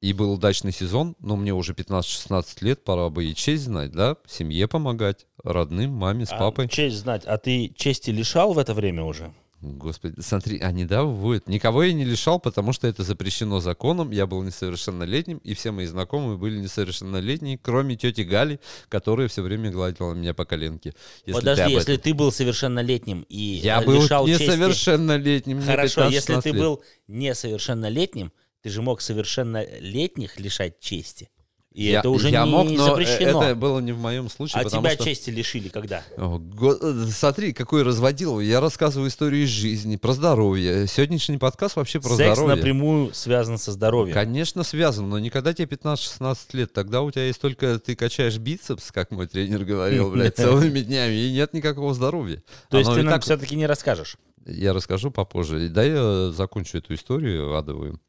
[0.02, 4.18] и был дачный сезон, но мне уже 15-16 лет, пора бы и честь знать, да,
[4.28, 6.70] семье помогать, родным, маме с А папой.
[6.70, 9.34] честь знать, а ты чести лишал в это время уже?
[9.60, 11.48] Господи, смотри, они да, вводят.
[11.48, 14.12] Никого я не лишал, потому что это запрещено законом.
[14.12, 19.72] Я был несовершеннолетним, и все мои знакомые были несовершеннолетние, кроме тети Гали, которая все время
[19.72, 20.94] гладила меня по коленке.
[21.26, 22.04] Если Подожди, ты если этом.
[22.04, 24.44] ты был совершеннолетним и Я э, был лишал чести...
[24.44, 25.58] несовершеннолетним.
[25.58, 26.60] мне Хорошо, 15-16 если ты лет.
[26.60, 31.30] был несовершеннолетним, ты же мог совершеннолетних лишать чести.
[31.78, 33.44] И я, это уже я не мог, но запрещено.
[33.44, 35.04] это было не в моем случае, а тебя что...
[35.04, 36.04] чести лишили когда?
[36.18, 38.40] О, го- э, Смотри, какой разводил.
[38.40, 40.88] Я рассказываю историю из жизни, про здоровье.
[40.88, 42.56] Сегодняшний подкаст вообще про Секс здоровье.
[42.56, 44.16] напрямую связан со здоровьем.
[44.16, 46.74] Конечно, связан, но никогда тебе 15-16 лет.
[46.74, 51.14] Тогда у тебя есть только ты качаешь бицепс, как мой тренер говорил, блядь, целыми днями,
[51.14, 52.42] и нет никакого здоровья.
[52.72, 54.18] То есть ты нам так- все-таки не расскажешь?
[54.48, 55.70] Я расскажу попозже.
[55.70, 58.00] Да я закончу эту историю адовую.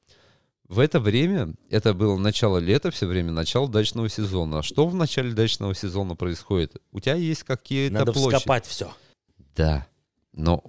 [0.68, 4.58] В это время, это было начало лета, все время начало дачного сезона.
[4.58, 6.76] А что в начале дачного сезона происходит?
[6.92, 8.36] У тебя есть какие-то Надо площади.
[8.36, 8.92] вскопать все.
[9.56, 9.86] Да.
[10.34, 10.62] Но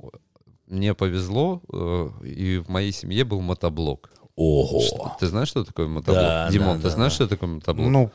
[0.67, 4.09] мне повезло, э, и в моей семье был мотоблок.
[4.35, 4.79] Ого.
[4.81, 6.23] Что- Ты знаешь, что такое мотоблок?
[6.23, 7.15] Да, Димон, да, ты да, знаешь, да.
[7.15, 7.89] что такое мотоблок?
[7.89, 8.11] Ну,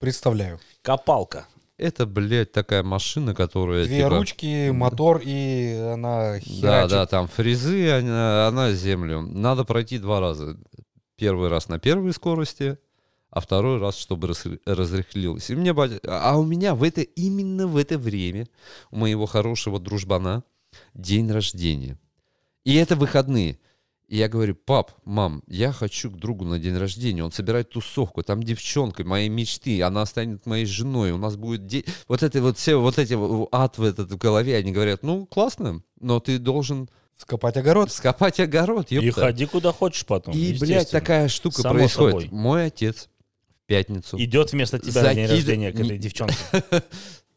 [0.00, 0.58] представляю.
[0.82, 1.46] Копалка.
[1.78, 3.86] Это, блядь, такая машина, которая...
[3.86, 6.90] Две типа, ручки, мотор, и она Да, херачит.
[6.90, 9.22] да, там фрезы, она, она землю.
[9.22, 10.58] Надо пройти два раза.
[11.20, 12.78] Первый раз на первой скорости,
[13.28, 15.50] а второй раз, чтобы раз, разрыхлилось.
[15.50, 18.48] И мне батя- А у меня в это, именно в это время,
[18.90, 20.44] у моего хорошего дружбана,
[20.94, 21.98] день рождения.
[22.64, 23.58] И это выходные.
[24.08, 27.22] И я говорю, пап, мам, я хочу к другу на день рождения.
[27.22, 31.66] Он собирает тусовку, там девчонка, моей мечты, она станет моей женой, у нас будет...
[31.66, 33.12] де- Вот это вот все, вот эти
[33.54, 36.88] ад в, этот, в голове, они говорят, ну, классно, но ты должен
[37.20, 37.90] Скопать огород.
[37.92, 39.20] скопать огород, И ёпта.
[39.20, 40.34] ходи куда хочешь потом.
[40.34, 42.22] И, блядь, такая штука Само происходит.
[42.22, 42.28] собой.
[42.38, 43.08] Мой отец
[43.48, 44.18] в пятницу.
[44.18, 46.34] Идет вместо тебя на день рождения к этой не- девчонке.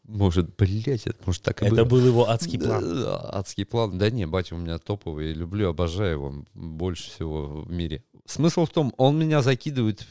[0.04, 3.04] Может, блядь, это может так и Это был его адский план.
[3.32, 3.96] Адский план.
[3.96, 5.32] Да не, батя у меня топовый.
[5.32, 8.04] Люблю, обожаю его больше всего в мире.
[8.26, 10.06] Смысл в том, он меня закидывает в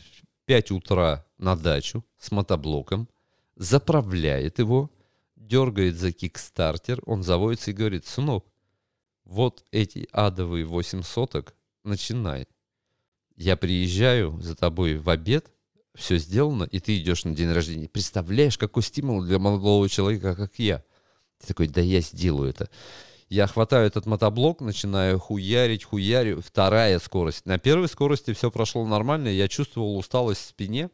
[0.46, 3.08] 5 утра на дачу с мотоблоком,
[3.56, 4.90] заправляет его,
[5.36, 8.46] дергает за кикстартер, он заводится и говорит, сынок,
[9.26, 12.48] вот эти адовые 8 соток, начинай.
[13.36, 15.52] Я приезжаю за тобой в обед,
[15.96, 17.88] все сделано, и ты идешь на день рождения.
[17.88, 20.84] Представляешь, какой стимул для молодого человека, как я.
[21.40, 22.70] Ты такой, да я сделаю это.
[23.30, 26.42] Я хватаю этот мотоблок, начинаю хуярить, хуярю.
[26.42, 27.46] Вторая скорость.
[27.46, 30.90] На первой скорости все прошло нормально, я чувствовал усталость в спине.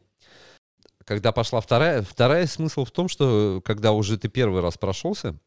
[1.04, 5.38] Когда пошла вторая, вторая смысл в том, что когда уже ты первый раз прошелся,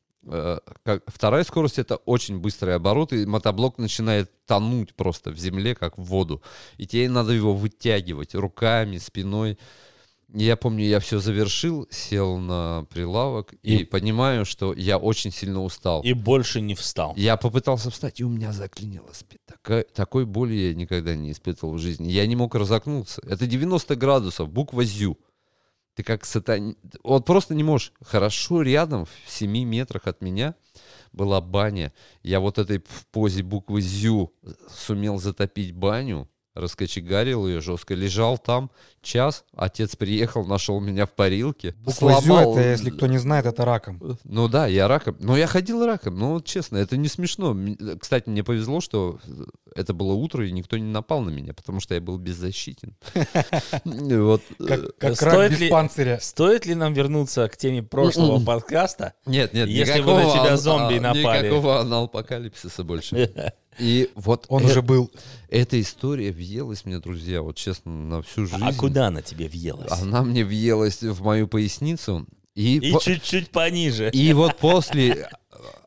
[0.84, 5.98] как- вторая скорость это очень быстрый оборот, и мотоблок начинает тонуть просто в земле, как
[5.98, 6.42] в воду.
[6.78, 9.58] И тебе надо его вытягивать руками, спиной.
[10.36, 15.62] Я помню, я все завершил, сел на прилавок и, И- понимаю, что я очень сильно
[15.64, 16.02] устал.
[16.02, 17.14] И больше не встал.
[17.16, 19.42] Я попытался встать, и у меня заклинило спина.
[19.46, 22.10] Такой, такой боли я никогда не испытывал в жизни.
[22.10, 23.22] Я не мог разогнуться.
[23.28, 25.20] Это 90 градусов, буква «зю».
[25.96, 26.76] Ты как сатан...
[27.04, 27.94] Вот просто не можешь.
[28.02, 30.56] Хорошо рядом, в 7 метрах от меня,
[31.12, 31.94] была баня.
[32.24, 34.34] Я вот этой в позе буквы «зю»
[34.70, 38.70] сумел затопить баню, раскочегарил ее жестко, лежал там
[39.02, 43.46] час, отец приехал, нашел меня в парилке, Буква «зю» сломал- это, если кто не знает,
[43.46, 44.00] это раком.
[44.24, 45.18] ну да, я раком.
[45.20, 46.18] Но я ходил раком.
[46.18, 47.52] Ну, вот честно, это не смешно.
[47.52, 49.20] М- Кстати, мне повезло, что
[49.76, 52.96] это было утро, и никто не напал на меня, потому что я был беззащитен.
[53.84, 54.42] Вот.
[55.00, 56.20] Как, рак без ли- панциря.
[56.22, 59.14] Стоит ли нам вернуться к теме прошлого подкаста?
[59.26, 61.48] Нет, нет, Если бы на тебя зомби а, напали.
[61.48, 63.32] Никакого анал-апокалипсиса больше.
[63.80, 65.12] И вот Он э- уже был.
[65.50, 68.64] эта история въелась мне, друзья, вот честно, на всю жизнь.
[68.64, 69.92] А куда она тебе въелась?
[69.92, 72.26] Она мне въелась в мою поясницу.
[72.56, 74.12] И, И по- чуть-чуть пониже.
[74.12, 75.28] И вот после,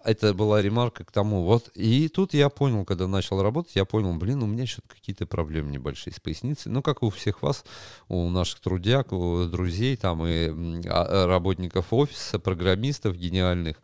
[0.05, 4.13] это была ремарка к тому, вот, и тут я понял, когда начал работать, я понял,
[4.15, 7.65] блин, у меня еще какие-то проблемы небольшие с поясницей, ну, как у всех вас,
[8.09, 10.51] у наших трудяг, у друзей, там, и
[10.89, 13.77] а- работников офиса, программистов гениальных,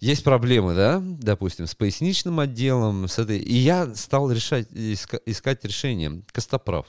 [0.00, 5.64] есть проблемы, да, допустим, с поясничным отделом, с этой, и я стал решать, иска- искать
[5.64, 6.86] решение, костоправ,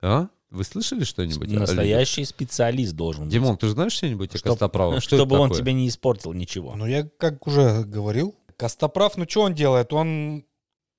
[0.00, 0.28] а?
[0.50, 1.50] Вы слышали что-нибудь?
[1.50, 3.32] Настоящий специалист должен быть.
[3.32, 5.02] Димон, ты знаешь что-нибудь о Чтоб- костоправах?
[5.02, 6.74] Что это Чтобы он тебе не испортил ничего.
[6.76, 9.92] Ну, я как уже говорил, Костоправ, ну что он делает?
[9.92, 10.44] Он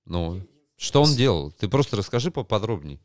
[0.06, 0.42] Ну,
[0.76, 1.52] что он делал?
[1.52, 3.00] Ты просто расскажи поподробнее.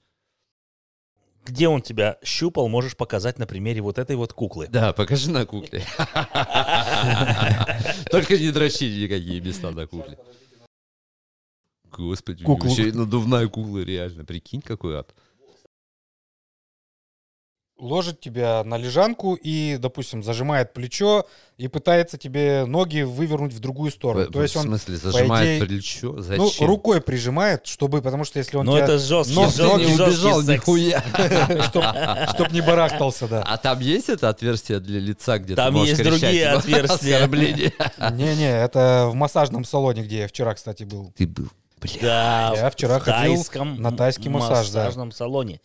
[1.44, 4.68] Где он тебя щупал, можешь показать на примере вот этой вот куклы.
[4.68, 5.84] Да, покажи на кукле.
[8.10, 10.18] Только не дрочи никакие места на кукле.
[11.90, 14.24] Господи, вообще надувная кукла, реально.
[14.24, 15.14] Прикинь, какой ад.
[17.82, 21.26] Ложит тебя на лежанку и, допустим, зажимает плечо
[21.58, 24.28] и пытается тебе ноги вывернуть в другую сторону.
[24.28, 26.12] В, То есть в он смысле, зажимает идее, плечо?
[26.12, 26.66] ну, Зачем?
[26.68, 30.02] рукой прижимает, чтобы, потому что если он тебя, это жесткий, Но Ты жесткий, не жесткий
[30.04, 30.48] убежал секс.
[30.48, 31.04] нихуя.
[32.34, 33.42] чтоб не барахтался, да.
[33.42, 37.26] А там есть это отверстие для лица, где Там есть другие типа, отверстия.
[38.12, 41.12] Не-не, это в массажном салоне, где я вчера, кстати, был.
[41.16, 41.48] Ты был.
[41.80, 41.90] Бля.
[42.00, 44.84] Да, Я вчера в ходил тайском на тайский массаж, да.
[44.84, 45.60] массажном салоне.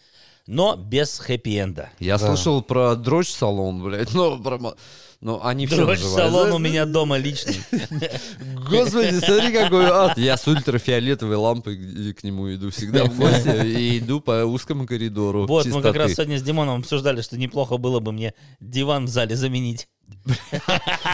[0.47, 1.89] Но без хэппи-энда.
[1.99, 2.27] Я Да.
[2.27, 4.75] слышал про дрочь-салон, блядь, но про...
[5.19, 7.55] Но они все Дрочь-салон у меня дома личный.
[8.69, 10.17] Господи, смотри, какой ад.
[10.17, 15.47] Я с ультрафиолетовой лампой к нему иду всегда в гости и иду по узкому коридору
[15.47, 16.15] Вот, мы как раз чистоты.
[16.15, 19.87] сегодня с Димоном обсуждали, что неплохо было бы мне диван в зале заменить.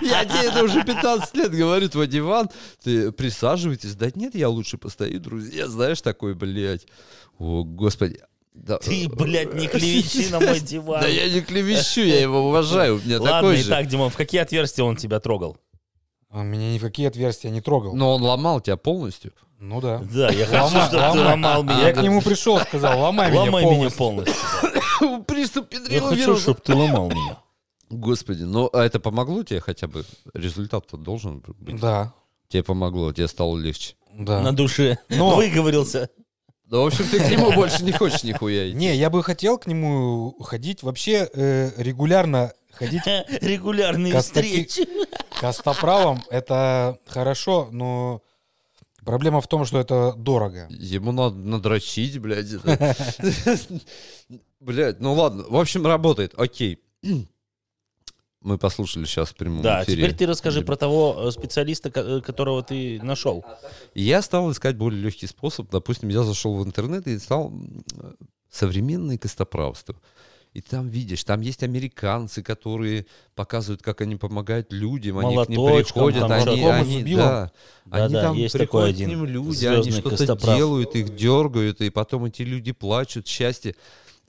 [0.02, 2.50] Я тебе это уже 15 лет говорю, твой диван,
[2.84, 3.96] ты присаживайтесь.
[3.96, 6.86] Да нет, я лучше постою, друзья, знаешь, такой, блядь.
[7.40, 8.20] О, господи.
[8.54, 11.02] Да, Ты, блядь, не клевещи на мой диван.
[11.02, 13.68] Да я не клевещу, я его уважаю, у меня Ладно, такой же.
[13.70, 15.58] итак, Димон, в какие отверстия он тебя трогал?
[16.30, 17.96] Он меня ни в какие отверстия не трогал.
[17.96, 19.34] Но он ломал тебя полностью.
[19.60, 20.00] Ну да.
[20.14, 21.88] Да, я хочу, чтобы ты ломал меня.
[21.88, 23.98] Я к нему пришел, сказал, ломай меня Ломай меня полностью.
[23.98, 25.24] полностью.
[25.28, 27.38] Приступ Я хочу, чтобы ты ломал меня.
[27.90, 30.06] Господи, ну а это помогло тебе хотя бы?
[30.34, 31.80] Результат-то должен быть.
[31.80, 32.14] Да,
[32.50, 33.96] Тебе помогло, тебе стало легче.
[34.14, 34.42] да.
[34.42, 34.98] На душе.
[35.10, 36.10] Но- Выговорился.
[36.74, 38.76] Да, в общем, ты к нему больше не хочешь нихуя идти.
[38.76, 43.04] Не, я бы хотел к нему ходить, вообще э, регулярно ходить
[43.42, 44.84] Регулярные встречи.
[45.30, 46.24] к костоправам.
[46.32, 48.24] Это хорошо, но
[49.06, 50.66] проблема в том, что это дорого.
[50.72, 52.52] Ему надо надрочить, блядь.
[52.52, 52.96] это.
[54.60, 55.44] Блядь, ну ладно.
[55.48, 56.34] В общем, работает.
[56.38, 56.80] Окей.
[58.44, 59.98] Мы послушали сейчас в прямом Да, эфире.
[59.98, 63.44] теперь ты расскажи про того э, специалиста, э, которого ты нашел.
[63.94, 65.70] Я стал искать более легкий способ.
[65.72, 67.54] Допустим, я зашел в интернет и стал
[68.52, 69.96] современное костоправство.
[70.54, 75.66] И там видишь, там есть американцы, которые показывают, как они помогают людям, они к ним
[75.66, 77.26] приходят, там, они, они, зубилом.
[77.26, 77.52] да,
[77.90, 81.82] они Да-да, там есть такой приходят один к ним люди, они что-то делают, их дергают,
[81.82, 83.76] и потом эти люди плачут, счастье.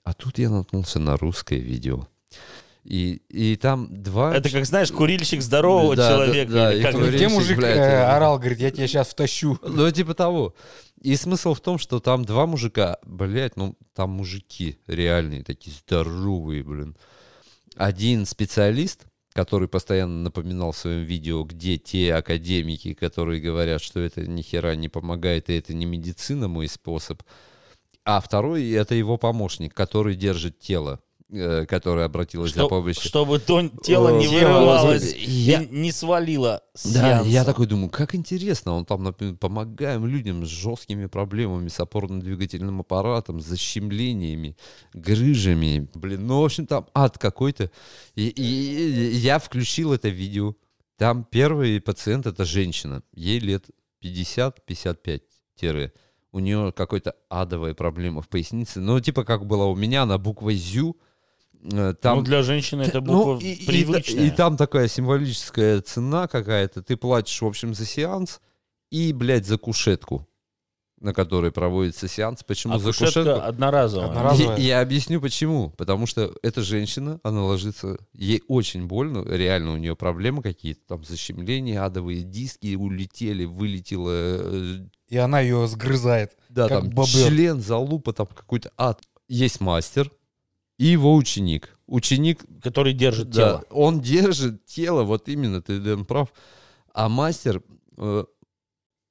[0.03, 2.09] А тут я наткнулся на русское видео.
[2.85, 4.37] И, и там два...
[4.37, 6.53] Это как, знаешь, курильщик здорового Да, да, человека.
[6.53, 9.59] да, или и как курильщик, Где мужик блядь, э, орал, говорит, я тебя сейчас втащу.
[9.63, 10.55] Ну, типа того.
[11.01, 16.63] И смысл в том, что там два мужика, блядь, ну, там мужики реальные, такие здоровые,
[16.63, 16.97] блин.
[17.77, 24.27] Один специалист, который постоянно напоминал в своем видео, где те академики, которые говорят, что это
[24.27, 27.23] ни хера не помогает, и это не медицина мой способ.
[28.05, 31.01] А второй— это его помощник, который держит тело,
[31.31, 33.03] э, которое обратилось за Что- помощью.
[33.03, 37.29] чтобы то тело не Тело, вырывалось господи, и я- не свалило с Да, сеанса.
[37.31, 42.81] я такой думаю, как интересно, он там, например, помогаем людям с жесткими проблемами, с опорно-двигательным
[42.81, 44.57] аппаратом, с защемлениями,
[44.93, 47.71] грыжами, блин, ну, в общем, там ад какой-то.
[48.15, 50.55] И, и- и я включил это видео,
[50.97, 53.67] там первый пациент это женщина, ей лет
[54.01, 55.23] 50-55
[55.57, 55.93] тире.
[56.33, 58.81] У нее какая-то адовая проблема в пояснице.
[58.81, 60.97] Ну, типа, как была у меня, она буквой ЗЮ.
[61.73, 64.27] Э, Там, ну, для женщины это ну, буква и, и- привычная.
[64.27, 66.83] и там такая символическая цена какая-то.
[66.83, 68.41] Ты платишь, в общем, за сеанс
[68.91, 70.29] и, блядь, за кушетку,
[71.01, 72.43] на которой проводится сеанс.
[72.45, 73.41] Почему а за кушетка кушетку?
[73.49, 74.09] одноразовая.
[74.09, 74.57] Одноразовая.
[74.59, 75.71] Я, я объясню почему.
[75.71, 81.05] Потому что эта женщина, она ложится, ей очень больно, реально у нее проблемы какие-то, там
[81.05, 86.33] защемления, адовые диски улетели, вылетело, э, И она ее сгрызает.
[86.49, 87.29] да, Как там бобер.
[87.29, 89.03] член, залупа, там какой-то ад.
[89.29, 90.11] Есть мастер
[90.79, 91.79] и его ученик.
[91.87, 93.65] Ученик Который держит да, тело.
[93.71, 96.33] Он держит тело, вот именно, ты, Дэн, прав.
[96.93, 97.63] А мастер,
[97.97, 98.25] э,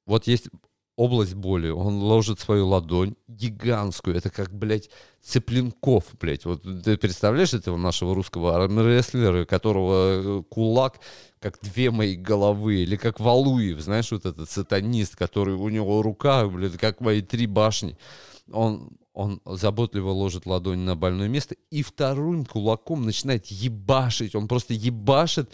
[0.05, 0.49] вот есть
[0.95, 4.89] область боли, он ложит свою ладонь гигантскую, это как, блядь,
[5.21, 6.45] Цыпленков, блядь.
[6.45, 10.99] Вот ты представляешь этого нашего русского армрестлера, которого э, кулак
[11.39, 16.45] как две мои головы, или как Валуев, знаешь, вот этот сатанист, который у него рука,
[16.47, 17.97] блядь, как мои три башни.
[18.51, 24.35] Он, он заботливо ложит ладонь на больное место и вторым кулаком начинает ебашить.
[24.35, 25.51] Он просто ебашит.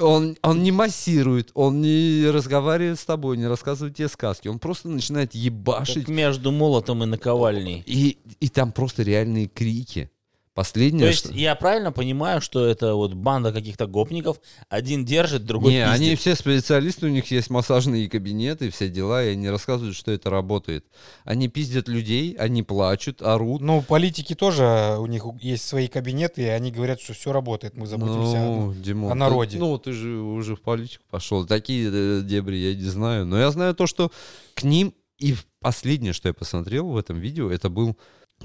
[0.00, 4.48] Он, он не массирует, он не разговаривает с тобой, не рассказывает тебе сказки.
[4.48, 6.06] Он просто начинает ебашить.
[6.06, 7.82] Как между молотом и наковальней.
[7.86, 10.10] И, и там просто реальные крики.
[10.54, 11.32] То Последнее, есть что...
[11.32, 14.38] я правильно понимаю, что это вот банда каких-то гопников,
[14.68, 16.18] один держит, другой Не, они пиздит.
[16.20, 20.84] все специалисты, у них есть массажные кабинеты, все дела, и они рассказывают, что это работает.
[21.24, 23.62] Они пиздят людей, они плачут, орут.
[23.62, 27.86] Ну, политики тоже, у них есть свои кабинеты, и они говорят, что все работает, мы
[27.86, 29.58] заботимся о- Ну, Димон, о ты- народе.
[29.58, 31.46] ну, ты же уже в политику пошел.
[31.46, 33.24] Такие э, дебри я не знаю.
[33.24, 34.12] Но я знаю то, что
[34.54, 34.92] к ним...
[35.18, 37.96] И последнее, что я посмотрел в этом видео, это был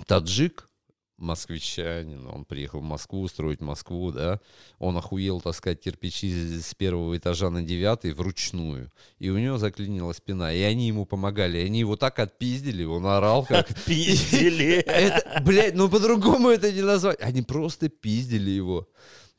[0.05, 0.70] таджик,
[1.18, 2.28] москвичанин.
[2.28, 4.39] Он приехал в Москву, строить Москву, да.
[4.80, 8.91] Он охуел таскать кирпичи с первого этажа на девятый вручную.
[9.20, 10.53] И у него заклинила спина.
[10.53, 11.57] И они ему помогали.
[11.57, 13.68] И они его так отпиздили, он орал как...
[13.86, 14.76] Пиздили.
[14.88, 17.20] Это, блядь, ну по-другому это не назвать.
[17.22, 18.88] Они просто пиздили его.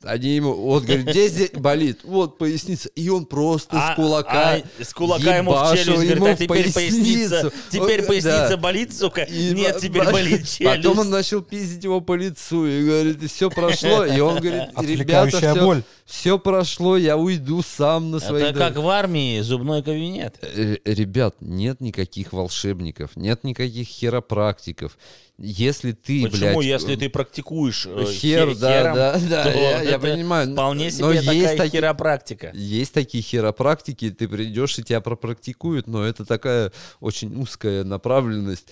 [0.04, 2.04] Они ему, вот, говорит, где здесь болит?
[2.04, 2.88] Вот поясница.
[2.90, 6.44] И он просто А- с кулака а с кулака ему в челюсть, ему говорит, а
[6.44, 8.56] теперь поясница, теперь поясница да.
[8.58, 9.22] болит, сука?
[9.22, 10.76] И Нет, теперь болит челюсть.
[10.76, 14.04] Потом он начал пиздить его по лицу и говорит, все прошло.
[14.04, 15.82] И он говорит, ребята, все, боль.
[16.04, 18.44] все прошло, я уйду сам на свои...
[18.44, 20.36] Это как в армии, зубной кабинет.
[20.42, 24.96] Э, Ребят, нет никаких волшебников, нет никаких хиропрактиков.
[25.40, 29.50] Если ты, Почему, блядь, если ты практикуешь э, Хер, хе- да, хером, да, да, то
[29.50, 30.52] я, я понимаю.
[30.52, 32.50] Вполне но себе такая таки- хиропрактика.
[32.54, 38.66] Есть такие хиропрактики, ты придешь и тебя пропрактикуют, но это такая очень узкая направленность.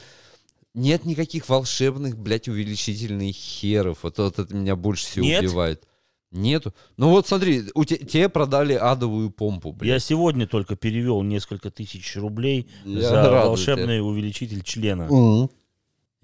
[0.74, 3.98] Нет никаких волшебных, блядь, увеличительных херов.
[4.02, 5.42] Вот, вот это меня больше всего Нет?
[5.42, 5.84] убивает.
[6.32, 6.74] Нету.
[6.96, 9.88] Ну вот смотри, у те- тебе продали адовую помпу, блядь.
[9.88, 15.08] Я сегодня только перевел несколько тысяч рублей Я за волшебный увеличитель члена.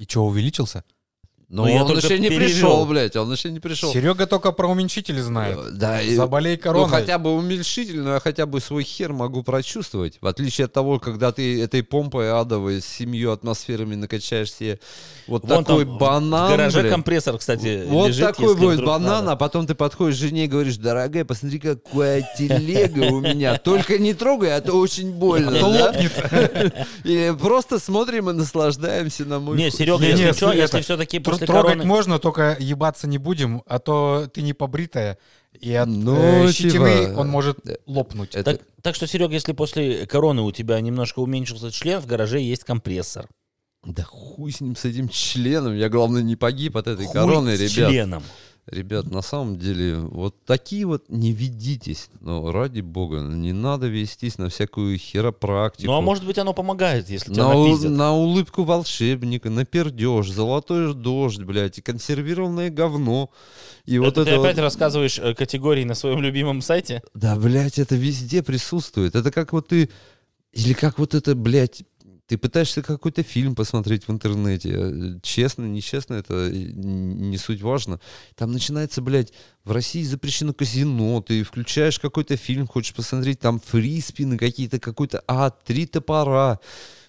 [0.02, 0.82] И что, увеличился?
[1.52, 2.46] Но Ну, я он только еще не перевел.
[2.48, 3.92] пришел, блядь, он еще не пришел.
[3.92, 5.58] Серега только про уменьшитель знает.
[5.58, 6.88] Э, Да, и- Заболей Ну, короной.
[6.88, 10.16] хотя бы уменьшитель, но я хотя бы свой хер могу прочувствовать.
[10.22, 14.80] В отличие от того, когда ты этой помпой адовой с семью атмосферами накачаешь себе
[15.26, 16.46] вот Вон такой там банан.
[16.46, 16.90] В гараже блин.
[16.92, 19.32] компрессор, кстати, Вот лежит, такой будет банан, надо.
[19.32, 23.58] а потом ты подходишь жене и говоришь, дорогая, посмотри, какая телега у меня.
[23.58, 25.50] Только не трогай, а то очень больно.
[25.50, 26.12] А то да?» лопнет.
[27.04, 29.70] Или просто смотрим и наслаждаемся на мой Не.
[29.70, 31.84] Серега, если это- все-таки Тр- после Трогать короны...
[31.84, 35.18] можно, только ебаться не будем, а то ты не побритая,
[35.60, 38.34] и от Ну, э, щетины типа, он может э, лопнуть.
[38.34, 42.40] Это- Так, так что, Серега, если после короны у тебя немножко уменьшился член, в гараже
[42.40, 43.28] есть компрессор.
[43.84, 45.74] Да хуй с ним, с этим членом.
[45.76, 47.90] Я, главное, не погиб от этой Хуй короны, с ребят.
[47.90, 48.22] членом.
[48.66, 52.08] Ребят, на самом деле, вот такие вот не ведитесь.
[52.20, 55.90] Но ради бога, не надо вестись на всякую хиропрактику.
[55.90, 60.30] Ну, а может быть, оно помогает, если тебя на, у- на улыбку волшебника, на пердеж,
[60.30, 63.30] золотой дождь, блядь, и консервированное говно.
[63.84, 67.02] И вот это ты это вот- опять рассказываешь э, категории на своем любимом сайте?
[67.14, 69.16] Да, блядь, это везде присутствует.
[69.16, 69.90] Это как вот ты...
[70.52, 71.82] Или как вот это, блядь,
[72.32, 74.70] ты пытаешься какой-то фильм посмотреть в интернете.
[74.72, 78.00] э, Честно, нечестно, это э, не суть важно.
[78.36, 81.20] Там начинается, блядь, в России запрещено казино.
[81.20, 86.58] Ты включаешь какой-то фильм, хочешь посмотреть, там фриспины какие-то, какой-то ад, три топора.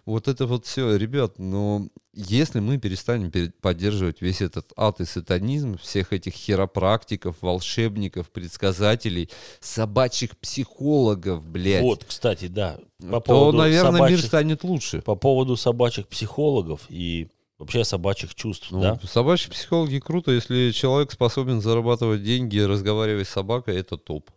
[0.05, 5.05] Вот это вот все, ребят, но если мы перестанем пере- поддерживать весь этот ад и
[5.05, 9.29] сатанизм, всех этих хиропрактиков, волшебников, предсказателей,
[9.61, 12.79] собачьих психологов, блядь, Вот, кстати, да.
[12.99, 15.01] По то, наверное, мир собачьих, станет лучше.
[15.01, 18.99] по поводу собачьих психологов и вообще собачьих чувств, Ну, да?
[19.07, 24.29] Собачьи психологи круто, если человек способен зарабатывать деньги, разговаривая с собакой, это топ.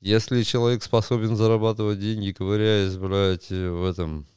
[0.00, 4.28] Если человек способен зарабатывать деньги, ковыряясь, блядь, в этом,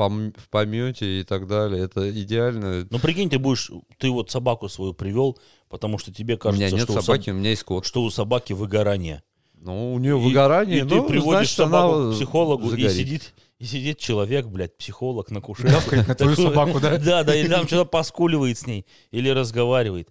[0.00, 2.86] пом- в помете и так далее, это идеально.
[2.90, 5.38] Ну, прикинь, ты будешь, ты вот собаку свою привел,
[5.68, 7.84] потому что тебе у кажется, меня нет что, у соб- собаки, у меня есть кот.
[7.84, 9.22] что у собаки выгорание.
[9.54, 12.70] Ну, у нее И- выгорание, И, ну, ты приводишь значит, собаку она к психологу, и
[12.70, 12.92] загорит.
[12.92, 15.70] сидит, и сидит человек, блядь, психолог на кушетке.
[15.72, 16.96] Гавкает на твою собаку, да?
[17.04, 20.08] Да, да, или там что-то поскуливает с ней, или разговаривает.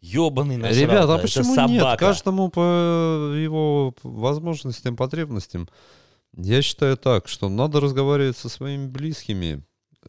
[0.00, 1.72] Ёбаный насрал Ребята, а это почему собака.
[1.72, 1.98] нет?
[1.98, 5.68] Каждому по его возможностям, потребностям.
[6.36, 9.62] Я считаю так, что надо разговаривать со своими близкими,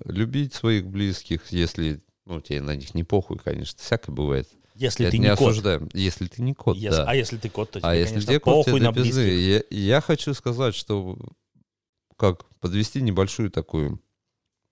[0.06, 4.48] любить своих близких, если, ну, тебе на них не похуй, конечно, всякое бывает.
[4.76, 5.48] Если Я ты не не кот.
[5.50, 5.90] осуждаем.
[5.94, 7.06] Если ты не кот, Если- да.
[7.10, 9.24] А если ты кот, то тебе, А если конечно, тебе кот, похуй тебе на пизды.
[9.26, 9.66] близких.
[9.72, 11.18] Я, я хочу сказать, что
[12.16, 14.00] как подвести небольшую такую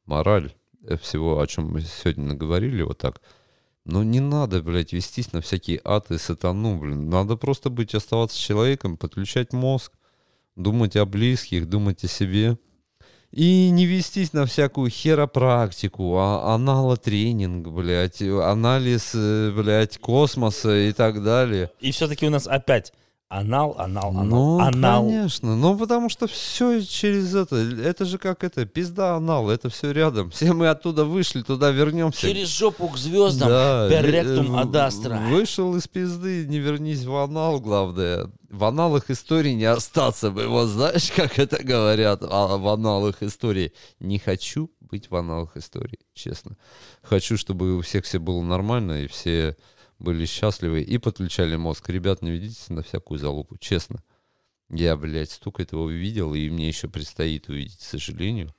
[0.05, 0.53] мораль
[0.83, 3.21] э, всего, о чем мы сегодня наговорили, вот так.
[3.85, 7.09] Но не надо, блядь, вестись на всякие ады, сатану, блин.
[7.09, 9.91] Надо просто быть, оставаться человеком, подключать мозг,
[10.55, 12.57] думать о близких, думать о себе.
[13.31, 21.21] И не вестись на всякую херопрактику, а, аналотренинг, блядь, анализ, э, блядь, космоса и так
[21.21, 21.69] далее.
[21.81, 22.93] И все-таки у нас опять
[23.27, 25.05] анал, анал, анал, Ну, анал.
[25.05, 25.55] конечно.
[25.57, 27.57] Ну, потому что все через это.
[27.57, 30.29] Это же как это, пизда анал, это все рядом.
[30.31, 32.21] Все мы оттуда вышли, туда вернемся.
[32.21, 33.49] Через жопу к звездам.
[33.49, 35.29] Да, Перректум э, ad astra.
[35.29, 38.29] Вышел из пизды, не вернись в анал, главное.
[38.55, 40.47] В аналах истории не остаться бы.
[40.47, 43.73] Вот знаешь, как это говорят а, в аналах истории.
[43.99, 46.55] Не хочу быть в аналах истории, честно.
[47.01, 49.57] Хочу, чтобы у всех все было нормально, и все
[49.99, 51.89] были счастливы и подключали мозг.
[51.89, 54.01] Ребят, не ведитесь на всякую залупу, честно.
[54.69, 58.55] Я, блядь, столько этого видел, и мне еще предстоит увидеть, к сожалению.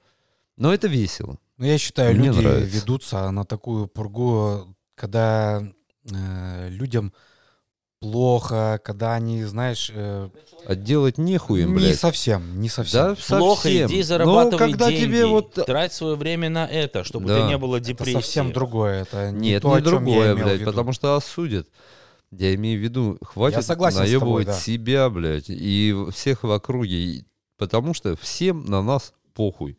[0.59, 1.38] Но это весело.
[1.57, 2.78] Ну, я считаю, Мне люди нравится.
[2.78, 5.62] ведутся на такую пургу, когда
[6.11, 7.14] э, людям
[8.11, 10.28] плохо, когда они, знаешь, э,
[10.66, 11.98] А делать нехуем, не блядь.
[11.98, 12.74] совсем, не Да,
[13.16, 13.38] совсем.
[13.38, 13.88] Плохо, совсем.
[13.90, 15.04] иди Ну, зарабатывай когда деньги.
[15.04, 15.54] тебе вот...
[15.54, 17.36] Трать свое время на это, чтобы у Да.
[17.38, 18.12] тебя не было Это депрессии.
[18.14, 19.02] совсем другое.
[19.02, 21.68] Это не Нет, то, не о чем я другое, блядь, потому что осудят.
[22.32, 24.54] Я имею в виду, хватит согласен с тобой, наебывать да.
[24.54, 27.24] себя, блядь, и всех в округе,
[27.57, 29.78] потому что всем на нас похуй.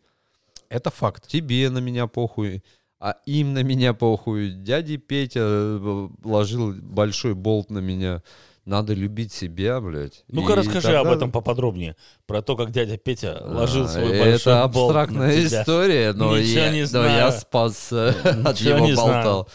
[0.69, 1.27] Это факт.
[1.27, 2.63] Тебе на меня похуй,
[2.99, 4.51] а им на меня похуй.
[4.51, 8.23] Дядя Петя э, ложил большой болт на меня.
[8.65, 10.25] Надо любить себя, блядь.
[10.27, 11.95] Ну-ка И расскажи тогда- об этом поподробнее.
[12.25, 16.37] Про то, как дядя Петя ложил А, свой большой Это болт на абстрактная история, но,
[16.37, 17.17] Ничего я, не но знаю.
[17.17, 19.23] я спас э, от Ничего его не знаю.
[19.23, 19.51] болта.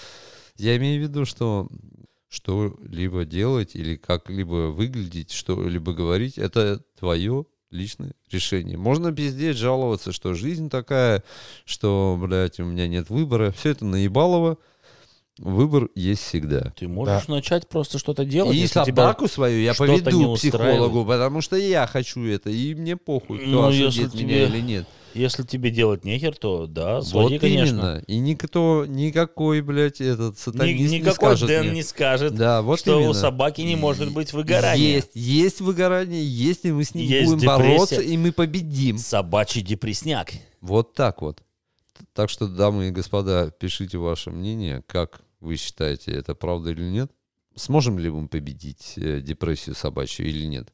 [0.57, 1.69] Я имею в виду, что
[2.29, 8.77] что-либо делать или как-либо выглядеть, что-либо говорить, это твое личное решение.
[8.77, 11.23] Можно пиздеть, жаловаться, что жизнь такая,
[11.65, 13.51] что, блядь, у меня нет выбора.
[13.53, 14.59] Все это наебалово.
[15.39, 16.73] Выбор есть всегда.
[16.79, 19.05] Ты можешь начать просто что-то делать, И если тебя...
[19.05, 23.47] собаку свою я не поведу психологу, потому что я хочу это, и мне похуй, кто
[23.49, 24.87] Ну, осудит если меня тебе- или нет.
[25.15, 27.75] Если тебе делать нехер, то да, Вот своди, конечно.
[27.75, 28.05] именно.
[28.07, 31.75] И никто, никакой, блядь, этот Ни- сатанист не никакой скажет Дэн мне.
[31.77, 33.15] не скажет, Да, вот что у именно.
[33.15, 34.83] собаки не может быть выгорания.
[34.97, 37.59] Есть, есть выгорание, есть, и мы с ним Есть будем депрессия.
[37.75, 38.97] бороться, и мы победим.
[38.99, 40.33] Собачий депресняк.
[40.61, 41.43] Вот так вот.
[42.15, 47.11] Так что, дамы и господа, пишите ваше мнение, как вы считаете, это правда или нет?
[47.55, 50.73] Сможем ли мы победить э, депрессию собачью или нет?